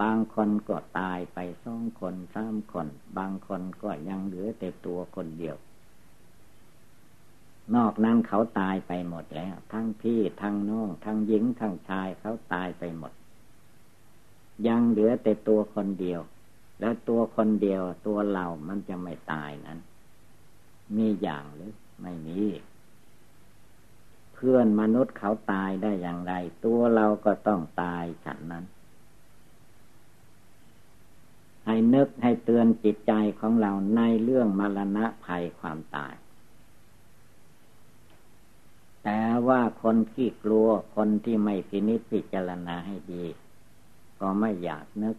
[0.00, 2.86] บางคนก็ตายไปสองคนสามคน
[3.18, 5.56] บางคนก็ยังเหลือแต่ตัวคนเดียว
[7.74, 13.12] นอกนั้นเขาตายไปหมดแล้ว ทั้งพี่ทั้งน้อง ทั้งหญิงทั้งชายเขาตายไปหมด
[14.66, 16.20] ยังเหลือแต่ตัวคนเดียว
[16.80, 19.78] แล้วตัวคนเดียวตัวเรามันจะไม่ตายนั้น
[20.96, 21.72] มีอย่างหรือ
[22.02, 22.40] ไม่มี
[24.34, 26.32] เพื่อนมนุษย์เขาตายได้อย่างไร
[26.64, 28.64] ตัวเราก็ต้องตายฉันนั้น
[31.66, 36.14] ให้นึกให้เตือนจิตใจของเราในเรื่องมรณะภัยความตาย
[39.04, 43.24] แต่ว่าคนที่กลัวคนที่ไม่พินิจพิจารณาให้ดี
[44.20, 45.16] ก็ไม่อยากนึก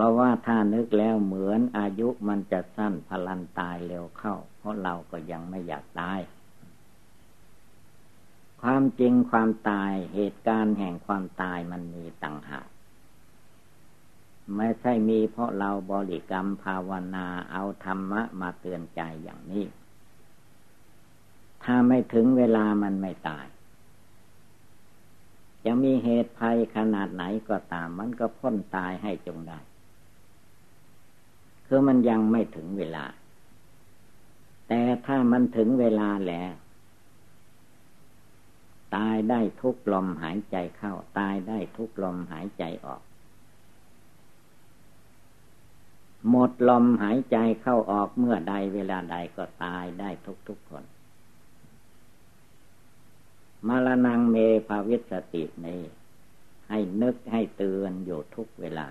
[0.00, 6.20] ราะว่าถ้านึกแล้วเหมือนอายุมันจะสั้นพลันตายเร็วเข้า เพราะเราก็ยังไม่อยากตาย
[8.62, 12.68] ความจริงความตายเหตุการณ์แห่งความตายมันมีต่างหาก
[14.56, 19.64] ไม่ใช่มีเพราะเราบริกรรมภาวนาเอาธรรมะมาเตือนใจอย่างนี้
[21.64, 23.46] ถ้าไม่ถึงเวลามันไม่ตาย
[25.64, 29.58] จะมีเหตุภัยขนาดไหนก็ตามมันก็พ้นตายให้จงได้
[31.68, 33.04] คือมันยังไม่ถึงเวลา
[34.68, 36.52] แต่ถ้ามันถึงเวลาแล้ว
[38.96, 43.02] ตายได้ทุกลมหายใจเข้า ตายได้ทุกลมหายใจออก
[46.28, 50.84] หมดลมหายใจเข้าออกเมื่อใดเวลาใดก็ตายได้ทุกทุกคน
[53.66, 54.36] มรณงเม
[54.68, 55.82] ภาวิสตินี้
[56.68, 58.86] ให้นึกให้เตือนอยู่ทุกเวลา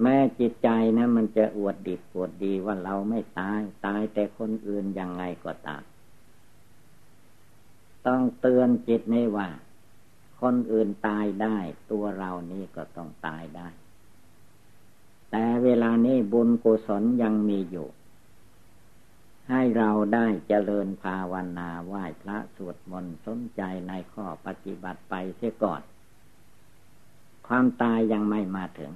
[0.00, 5.82] แม้จิตใจนะมันจะอวดดีอวดดีว่าเราไม่ตายตายแต่คนอื่นยังไงก็ตาม
[8.06, 9.48] ต้องเตือนจิตนี้ว่า
[10.40, 11.56] คนอื่นตายได้
[11.90, 13.68] ตัวเรานี่ก็ต้องตายได้
[15.30, 17.88] แต่เวลานี้บุญกุศลยังมีอยู่
[19.48, 25.82] ให้เราได้เจริญภาวนาไหว้พระสวดมนต์สนใจในข้อปฏิบัติไปเสียก่อน
[27.46, 28.92] ความตายยังไม่มาถึง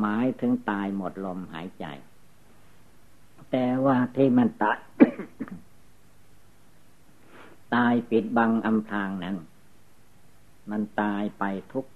[0.00, 1.86] หมายถึงตายหมดลมหายใจ
[3.50, 4.78] แต่ว่าที่มันตาย
[7.74, 9.36] ตายปิดบังอำพรางนั้น
[10.70, 11.86] มันตายไปทุก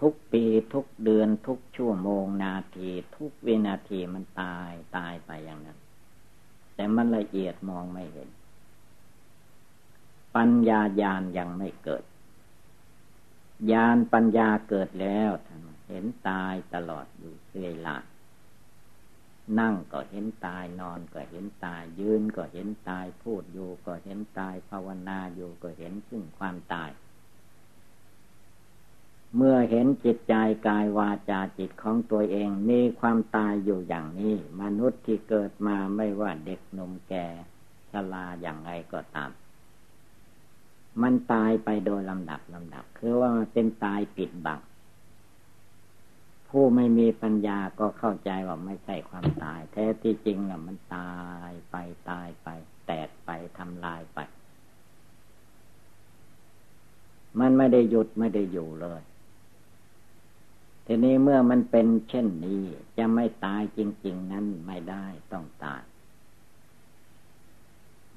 [0.00, 5.78] ทุกปีทุกเดือนทุกชั่วโมงนาที ทุกวินาทีมันตายตายไปอย่างนั้น
[6.74, 8.28] แต่มันละเอียดมองไม่เห็น
[10.36, 12.04] ปัญญาญาณยังไม่เกิด
[13.72, 17.96] ญาณปัญญาเกิดแล้วท่าน เห็นตายตลอดอยู่เวลา
[19.58, 26.90] นั่งก็เห็นตายนอนก็เห็นตาย ยืนก็เห็นตายพูดอยู่ก็เห็นตายภาวนาอยู่ก็เห็นซึ่งความตาย
[29.36, 30.34] เมื่อเห็นจิตใจ
[30.66, 37.26] กายวาจาจิตของตัวเองมีความตายอยู่อย่างนี้ มนุษย์ที่เกิดมาไม่ว่าเด็กหนุ่มแก่
[37.90, 39.30] ชราอย่างไรก็ตาม
[41.02, 44.60] มันตายไปโดยลำดับลำดับ คือว่ามันเป็นตายปิดบัง
[46.52, 51.14] ผู้ไม่มีปัญญาก็เข้าใจว่าไม่ใช่ความตาย แท้ที่จริงน่ะ มันตา
[51.48, 51.76] ยไป
[52.10, 52.48] ตายไป
[52.86, 54.18] แตกไปทำลายไป
[57.40, 59.02] มันไม่ได้หยุดไม่ได้อยู่เลย
[60.86, 62.62] ทีนี้เมื่อมันเป็นเช่นนี้
[62.98, 65.82] จะไม่ตายจริง ๆ นั้นไม่ได้ต้องตาย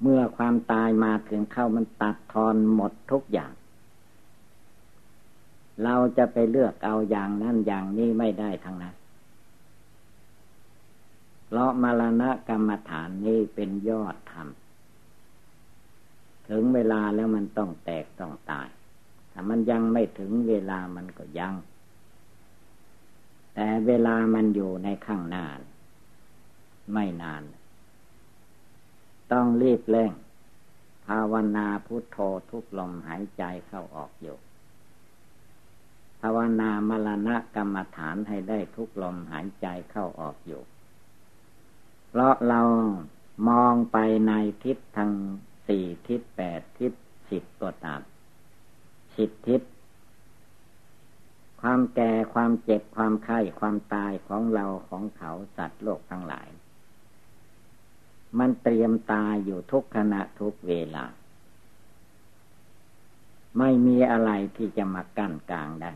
[0.02, 3.52] เมื่อความตายมาถึงเข้ามันตัดทอนหมดทุกอย่าง
[5.84, 8.94] เราจะไปเลือกเอาอย่างนั้นอย่างนี้ไม่ได้ทั้งนั้น
[11.46, 14.48] เพราะมรณะกรรมฐานนี้เป็นยอดธรรม
[16.48, 18.68] ถึงเวลาแล้วมันต้องแตกต้องตาย
[19.32, 21.54] ถ้ามันยังไม่ถึงเวลามันก็ยัง
[23.54, 25.44] แต่เวลามันอยู่ในข้างหน้า
[26.92, 27.42] ไม่นาน
[29.32, 30.12] ต้องรีบเร่ง
[31.06, 32.18] ภาวนาพุทโธ
[32.50, 34.36] ทุกลมหายใจเข้าออกอยู่
[36.20, 40.62] ภาวนามรณะกรรมฐานให้ได้ทุกลมหายใจเข้าออกอยู่
[42.08, 42.60] เพราะเรา
[43.48, 43.98] มองไป
[44.28, 44.32] ใน
[44.64, 45.12] ทิศทาง
[45.66, 46.92] สี่ทิศแปดทิศ
[47.30, 48.00] สิบก็ตาม
[49.16, 49.60] สิบทิศ
[51.60, 56.48] ความแก่ความเจ็บความไข้ความตายของเราของเขาสัตว์โลกทั้งหลาย
[58.38, 61.04] มันเตรียมตายอยู่ทุกขณะทุกเวลา
[63.58, 65.92] ไม่มีอะไรที่จะมากั้นกลางได้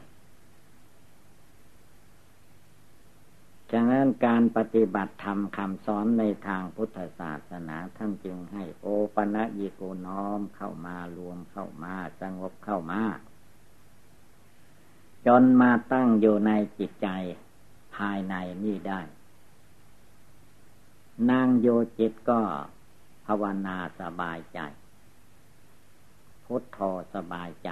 [3.73, 13.03] ฉะนั้นการปฏิบัติธรรมคำสอนในทางพุทธศาสนาท่านจึงให้โอปะนะยิโกน้อมเข้ามารวมเข้ามาสงบเข้ามา
[15.27, 17.09] จนมาตั้งอยู่ในจิตใจ
[17.97, 19.01] ภายในนี่ได้
[21.31, 21.69] นางโย
[21.99, 22.41] จิตก็
[23.27, 24.61] ภาวนาสบายใจ
[26.45, 26.79] พุทโธ
[27.15, 27.71] สบายใจ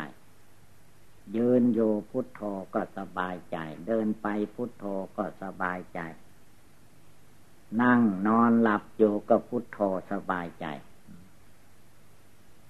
[1.37, 2.41] ยืนโยพุทโธ
[2.75, 3.57] ก็สบายใจ
[3.87, 4.85] เดินไปพุทโธ
[5.17, 6.01] ก็สบายใจ
[7.83, 9.79] นั่งนอนหลับอยู่ก็พุทโธ
[10.13, 10.67] สบายใจ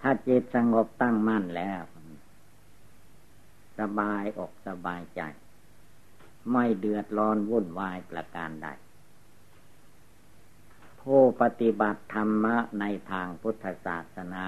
[0.01, 1.83] ถ้าจิตสงบตั้งมั่นแล้ว
[3.79, 5.23] สบายอกสบายใจ
[6.53, 8.69] ไม่เดือดร้อนวุ่นวายประการใด
[11.01, 14.45] ผู้ปฏิบัติธรรมะในทางพุทธศาสนา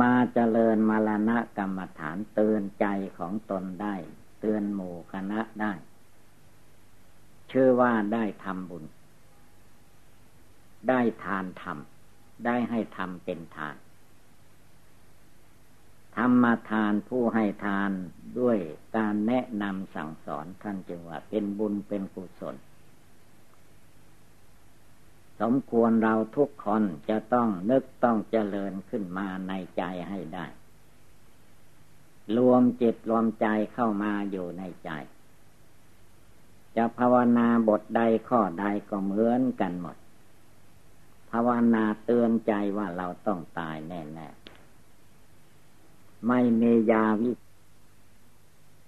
[0.00, 2.86] มาเจริญมรณะกรรมฐานเตือนใจ
[3.18, 3.94] ของตนได้
[4.40, 5.72] เตือนหมู่คณะได้
[7.48, 8.84] เชื่อว่าได้ทำบุญ
[10.88, 13.76] ได้ทานทำได้ให้ทำเป็นทาน
[16.16, 17.90] ธรรมทานผู้ให้ทาน
[18.40, 18.58] ด้วย
[18.96, 22.56] การแนะนำสั่งสอนท่านจึงว่าเป็นบุญเป็นกุศล
[25.42, 30.46] สมควรเราทุกคนจะต้องนึกต้องเจริญขึ้นมาในใจให้ได้
[32.36, 34.90] รวมจิตรวมใจเข้ามาอยู่ในใจ
[36.76, 39.96] จะภาวนาบทใดข้อใดก็เหมือนกันหมด
[41.30, 44.28] ภาวนาเตือนใจว่าเราต้องตายแน่
[45.48, 47.32] ๆ ไม่มียาวิ